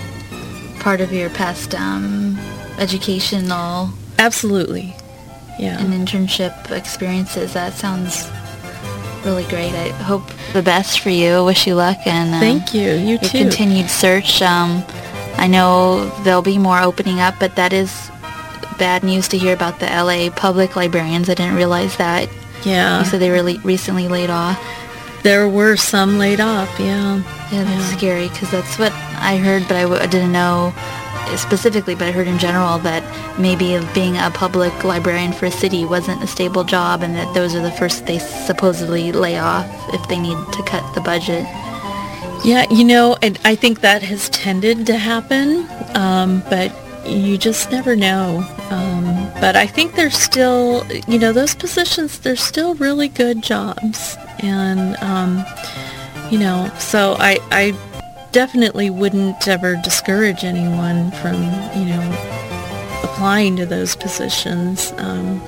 part 0.81 1.01
of 1.01 1.13
your 1.13 1.31
past 1.31 1.75
um, 1.75 2.37
educational... 2.79 3.91
Absolutely. 4.19 4.95
Yeah. 5.59 5.79
And 5.81 5.93
internship 5.93 6.71
experiences. 6.71 7.53
That 7.55 7.75
sounds 7.75 8.31
really 9.25 9.45
great. 9.45 9.73
I 9.73 9.89
hope 9.91 10.23
the 10.53 10.63
best 10.63 11.01
for 11.01 11.11
you. 11.11 11.33
I 11.33 11.41
wish 11.41 11.67
you 11.67 11.75
luck 11.75 11.99
and 12.07 12.35
uh, 12.35 12.41
thank 12.41 12.75
you. 12.75 12.93
You 12.93 13.07
your 13.07 13.19
too. 13.19 13.39
continued 13.39 13.91
search. 13.91 14.43
Um, 14.43 14.85
I 15.37 15.47
know 15.47 16.09
there'll 16.23 16.43
be 16.43 16.59
more 16.59 16.81
opening 16.81 17.21
up, 17.21 17.35
but 17.41 17.57
that 17.57 17.73
is 17.73 18.11
bad 18.79 19.03
news 19.03 19.29
to 19.29 19.39
hear 19.39 19.55
about 19.55 19.81
the 19.81 19.87
LA 19.87 20.31
public 20.31 20.77
librarians. 20.77 21.29
I 21.29 21.35
didn't 21.35 21.57
realize 21.57 21.97
that. 21.97 22.29
Yeah. 22.65 23.01
You 23.01 23.05
said 23.07 23.21
they 23.21 23.31
were 23.31 23.43
le- 23.43 23.61
recently 23.61 24.09
laid 24.09 24.31
off. 24.31 24.59
There 25.25 25.49
were 25.49 25.77
some 25.77 26.19
laid 26.19 26.39
off, 26.39 26.69
yeah. 26.79 27.17
Yeah, 27.51 27.65
that's 27.65 27.91
yeah. 27.91 27.97
scary 27.97 28.29
because 28.29 28.51
that's 28.51 28.79
what 28.79 28.93
I 28.93 29.39
heard, 29.39 29.63
but 29.63 29.79
I 29.79 29.83
w- 29.85 30.03
I 30.03 30.05
didn't 30.05 30.33
know 30.33 30.75
specifically, 31.39 31.95
but 31.95 32.09
I 32.09 32.11
heard 32.11 32.29
in 32.29 32.39
general 32.39 32.79
that 32.81 33.03
maybe 33.41 33.81
being 33.95 34.19
a 34.19 34.31
public 34.31 34.85
librarian 34.85 35.33
for 35.33 35.47
a 35.47 35.51
city 35.51 35.87
wasn't 35.87 36.23
a 36.23 36.27
stable 36.27 36.63
job 36.63 37.03
and 37.03 37.15
that 37.15 37.33
those 37.33 37.55
are 37.55 37.63
the 37.63 37.71
first 37.71 38.05
they 38.05 38.19
supposedly 38.19 39.13
lay 39.13 39.39
off 39.39 39.67
if 39.95 40.07
they 40.09 40.19
need 40.19 40.37
to 40.53 40.63
cut 40.65 40.85
the 40.95 41.01
budget. 41.01 41.47
Yeah, 42.45 42.67
you 42.71 42.85
know, 42.85 43.17
and 43.23 43.41
I 43.47 43.55
think 43.55 43.81
that 43.81 44.03
has 44.03 44.29
tended 44.29 44.85
to 44.89 44.99
happen, 44.99 45.67
um, 45.95 46.43
but 46.51 46.71
you 47.07 47.39
just 47.39 47.73
never 47.73 47.97
know. 47.97 48.47
Um, 48.69 49.33
but 49.41 49.57
I 49.57 49.67
think 49.67 49.95
there's 49.95 50.19
still, 50.19 50.87
you 51.09 51.19
know, 51.19 51.33
those 51.33 51.55
positions, 51.55 52.19
they're 52.19 52.37
still 52.37 52.75
really 52.75 53.09
good 53.09 53.43
jobs 53.43 54.19
and 54.41 54.97
um, 54.97 55.45
you 56.31 56.39
know, 56.39 56.71
so 56.79 57.17
I 57.19 57.39
I 57.51 57.73
definitely 58.33 58.91
wouldn't 58.91 59.47
ever 59.47 59.77
discourage 59.77 60.45
anyone 60.45 61.11
from 61.13 61.35
you 61.79 61.87
know 61.87 63.01
applying 63.03 63.57
to 63.57 63.67
those 63.67 63.97
positions. 63.97 64.93
Um, 64.99 65.43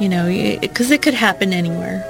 you 0.00 0.08
know, 0.08 0.26
because 0.60 0.90
it 0.90 1.02
could 1.02 1.14
happen 1.14 1.52
anywhere. 1.52 2.04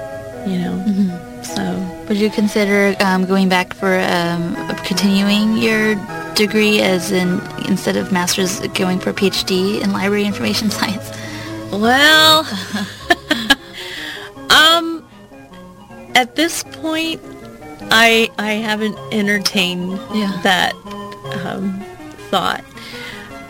You 0.46 0.58
know, 0.58 0.84
mm-hmm. 0.86 1.42
so. 1.42 1.92
Would 2.08 2.18
you 2.18 2.30
consider 2.30 2.94
um, 3.00 3.24
going 3.24 3.48
back 3.48 3.74
for 3.74 3.98
um, 3.98 4.54
continuing 4.84 5.56
your 5.56 5.96
degree 6.36 6.80
as 6.80 7.10
in 7.10 7.40
instead 7.66 7.96
of 7.96 8.12
master's 8.12 8.60
going 8.68 9.00
for 9.00 9.12
PhD 9.12 9.82
in 9.82 9.92
library 9.92 10.24
information 10.24 10.70
science? 10.70 11.10
Well, 11.72 12.40
um, 14.50 14.95
at 16.16 16.34
this 16.34 16.64
point, 16.64 17.20
I 17.90 18.30
I 18.38 18.52
haven't 18.52 18.98
entertained 19.12 19.92
yeah. 20.12 20.40
that 20.42 20.74
um, 21.44 21.80
thought. 22.30 22.64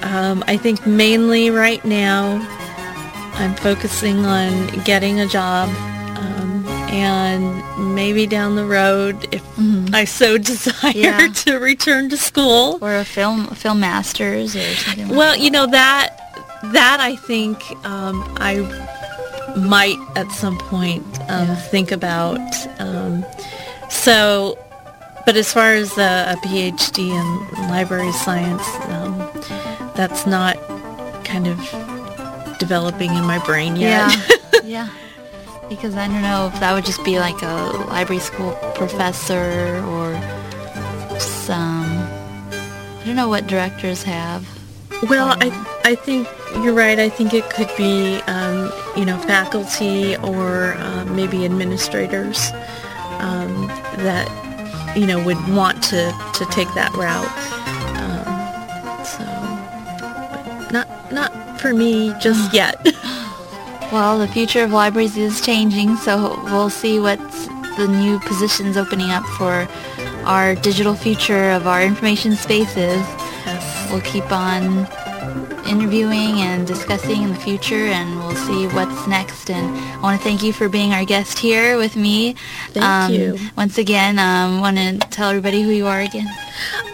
Um, 0.03 0.45
I 0.47 0.57
think 0.57 0.87
mainly 0.87 1.49
right 1.49 1.83
now, 1.85 2.47
I'm 3.35 3.55
focusing 3.55 4.27
on 4.27 4.67
getting 4.85 5.21
a 5.21 5.27
job, 5.27 5.69
um, 6.19 6.67
and 6.91 7.95
maybe 7.95 8.27
down 8.27 8.57
the 8.57 8.67
road, 8.67 9.29
if 9.33 9.43
mm-hmm. 9.55 9.95
I 9.95 10.05
so 10.05 10.37
desire, 10.53 10.93
yeah. 10.93 11.29
to 11.29 11.59
return 11.59 12.11
to 12.11 12.17
school 12.17 12.79
or 12.83 12.97
a 12.97 13.05
film 13.05 13.47
film 13.49 13.81
masters 13.81 14.57
or 14.57 14.75
something. 14.75 15.09
Like 15.09 15.17
well, 15.17 15.33
that. 15.33 15.41
you 15.41 15.51
know 15.51 15.67
that 15.69 16.17
that 16.73 16.99
I 17.01 17.15
think 17.15 17.63
um, 17.87 18.25
I 18.39 18.55
might 19.57 19.99
at 20.17 20.31
some 20.31 20.59
point 20.59 21.05
um, 21.29 21.49
yeah. 21.49 21.55
think 21.57 21.91
about. 21.93 22.41
Um, 22.81 23.25
so, 23.89 24.59
but 25.25 25.37
as 25.37 25.53
far 25.53 25.73
as 25.73 25.97
a, 25.99 26.33
a 26.33 26.47
PhD 26.47 27.11
in 27.11 27.69
library 27.69 28.13
science, 28.13 28.67
um, 28.89 29.19
that's 29.95 30.27
not 30.27 30.57
kind 31.25 31.47
of 31.47 31.59
developing 32.59 33.15
in 33.15 33.25
my 33.25 33.39
brain 33.45 33.77
yet. 33.77 34.15
Yeah. 34.15 34.61
yeah. 34.65 34.89
Because 35.69 35.97
I 35.97 36.07
don't 36.07 36.23
know 36.23 36.51
if 36.53 36.61
that 36.61 36.73
would 36.75 36.85
just 36.85 37.05
be 37.05 37.19
like 37.19 37.43
a 37.43 37.87
library 37.89 38.21
school 38.21 38.53
professor 38.75 39.83
or 39.87 40.15
some. 41.19 41.85
I 41.87 43.03
don't 43.05 43.17
know 43.17 43.29
what 43.29 43.47
directors 43.47 44.03
have. 44.05 44.56
Well, 45.05 45.37
I 45.41 45.67
I 45.85 45.95
think 45.95 46.27
you're 46.63 46.75
right. 46.75 46.99
I 46.99 47.09
think 47.09 47.35
it 47.35 47.49
could 47.51 47.71
be, 47.77 48.17
um, 48.27 48.73
you 48.97 49.05
know, 49.05 49.19
faculty 49.19 50.17
or 50.17 50.75
uh, 50.79 51.05
maybe 51.05 51.45
administrators 51.45 52.51
um, 53.19 53.67
that, 53.99 54.27
you 54.97 55.07
know, 55.07 55.23
would 55.25 55.37
want 55.49 55.83
to, 55.85 56.13
to 56.35 56.47
take 56.47 56.73
that 56.75 56.93
route. 56.95 57.29
Um, 58.01 59.05
so, 59.05 59.25
not 60.73 61.13
not 61.13 61.61
for 61.61 61.75
me 61.75 62.15
just 62.21 62.53
yet. 62.61 62.83
well, 63.93 64.19
the 64.19 64.29
future 64.29 64.65
of 64.65 64.73
libraries 64.73 65.17
is 65.17 65.41
changing, 65.41 65.97
so 65.97 66.41
we'll 66.45 66.71
see 66.71 66.99
what's 66.99 67.47
the 67.77 67.87
new 67.87 68.19
positions 68.21 68.77
opening 68.77 69.11
up 69.11 69.25
for 69.37 69.69
our 70.25 70.55
digital 70.55 70.95
future 70.95 71.51
of 71.51 71.67
our 71.67 71.83
information 71.83 72.35
spaces. 72.35 73.05
We'll 73.91 74.01
keep 74.01 74.31
on 74.33 74.87
interviewing 75.67 76.41
and 76.41 76.67
discussing 76.67 77.23
in 77.23 77.31
the 77.31 77.39
future, 77.39 77.75
and 77.75 78.19
we'll 78.19 78.35
see 78.35 78.67
what's 78.69 79.07
next. 79.07 79.51
And 79.51 79.77
I 79.77 79.99
want 80.01 80.21
to 80.21 80.25
thank 80.25 80.43
you 80.43 80.53
for 80.53 80.69
being 80.69 80.93
our 80.93 81.05
guest 81.05 81.39
here 81.39 81.77
with 81.77 81.97
me. 81.97 82.35
Thank 82.71 82.85
um, 82.85 83.13
you. 83.13 83.39
Once 83.57 83.79
again, 83.79 84.19
um, 84.19 84.61
want 84.61 84.77
to 84.77 84.99
tell 85.11 85.31
everybody 85.31 85.63
who 85.63 85.71
you 85.71 85.87
are 85.87 86.01
again. 86.01 86.29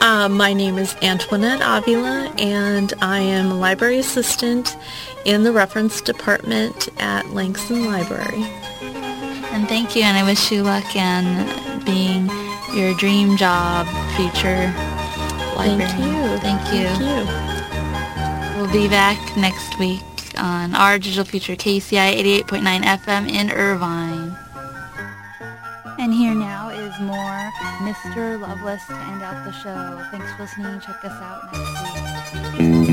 Uh, 0.01 0.29
my 0.29 0.53
name 0.53 0.79
is 0.79 0.97
Antoinette 1.03 1.61
Avila, 1.63 2.33
and 2.39 2.93
I 3.01 3.21
am 3.21 3.51
a 3.51 3.55
library 3.55 3.99
assistant 3.99 4.77
in 5.25 5.45
the 5.45 5.53
reference 5.53 6.01
department 6.01 6.89
at 6.99 7.25
Langson 7.27 7.87
Library. 7.87 8.45
And 9.53 9.69
thank 9.69 9.95
you, 9.95 10.03
and 10.03 10.17
I 10.17 10.25
wish 10.25 10.51
you 10.51 10.63
luck 10.63 10.97
in 10.97 11.85
being 11.85 12.29
your 12.75 12.95
dream 12.95 13.37
job, 13.37 13.87
future. 14.17 14.92
Thank 15.57 15.81
you. 15.99 16.39
Thank 16.39 16.75
you. 16.75 16.89
Thank 16.89 18.57
you. 18.57 18.61
We'll 18.61 18.73
be 18.73 18.89
back 18.89 19.37
next 19.37 19.79
week 19.79 20.03
on 20.39 20.75
our 20.75 20.99
digital 20.99 21.25
future 21.25 21.57
KUCI 21.57 22.43
88.9 22.45 22.83
FM 22.83 23.29
in 23.31 23.51
Irvine. 23.51 24.37
And 25.99 26.13
here 26.13 26.35
now 26.35 26.69
is 26.69 26.99
more 27.01 27.51
Mr. 27.81 28.41
Loveless 28.41 28.85
to 28.87 28.95
end 28.95 29.23
out 29.23 29.45
the 29.45 29.53
show. 29.53 30.05
Thanks 30.11 30.33
for 30.33 30.43
listening. 30.43 30.81
Check 30.81 31.05
us 31.05 31.13
out 31.13 31.53
next 31.53 32.59
week. 32.59 32.92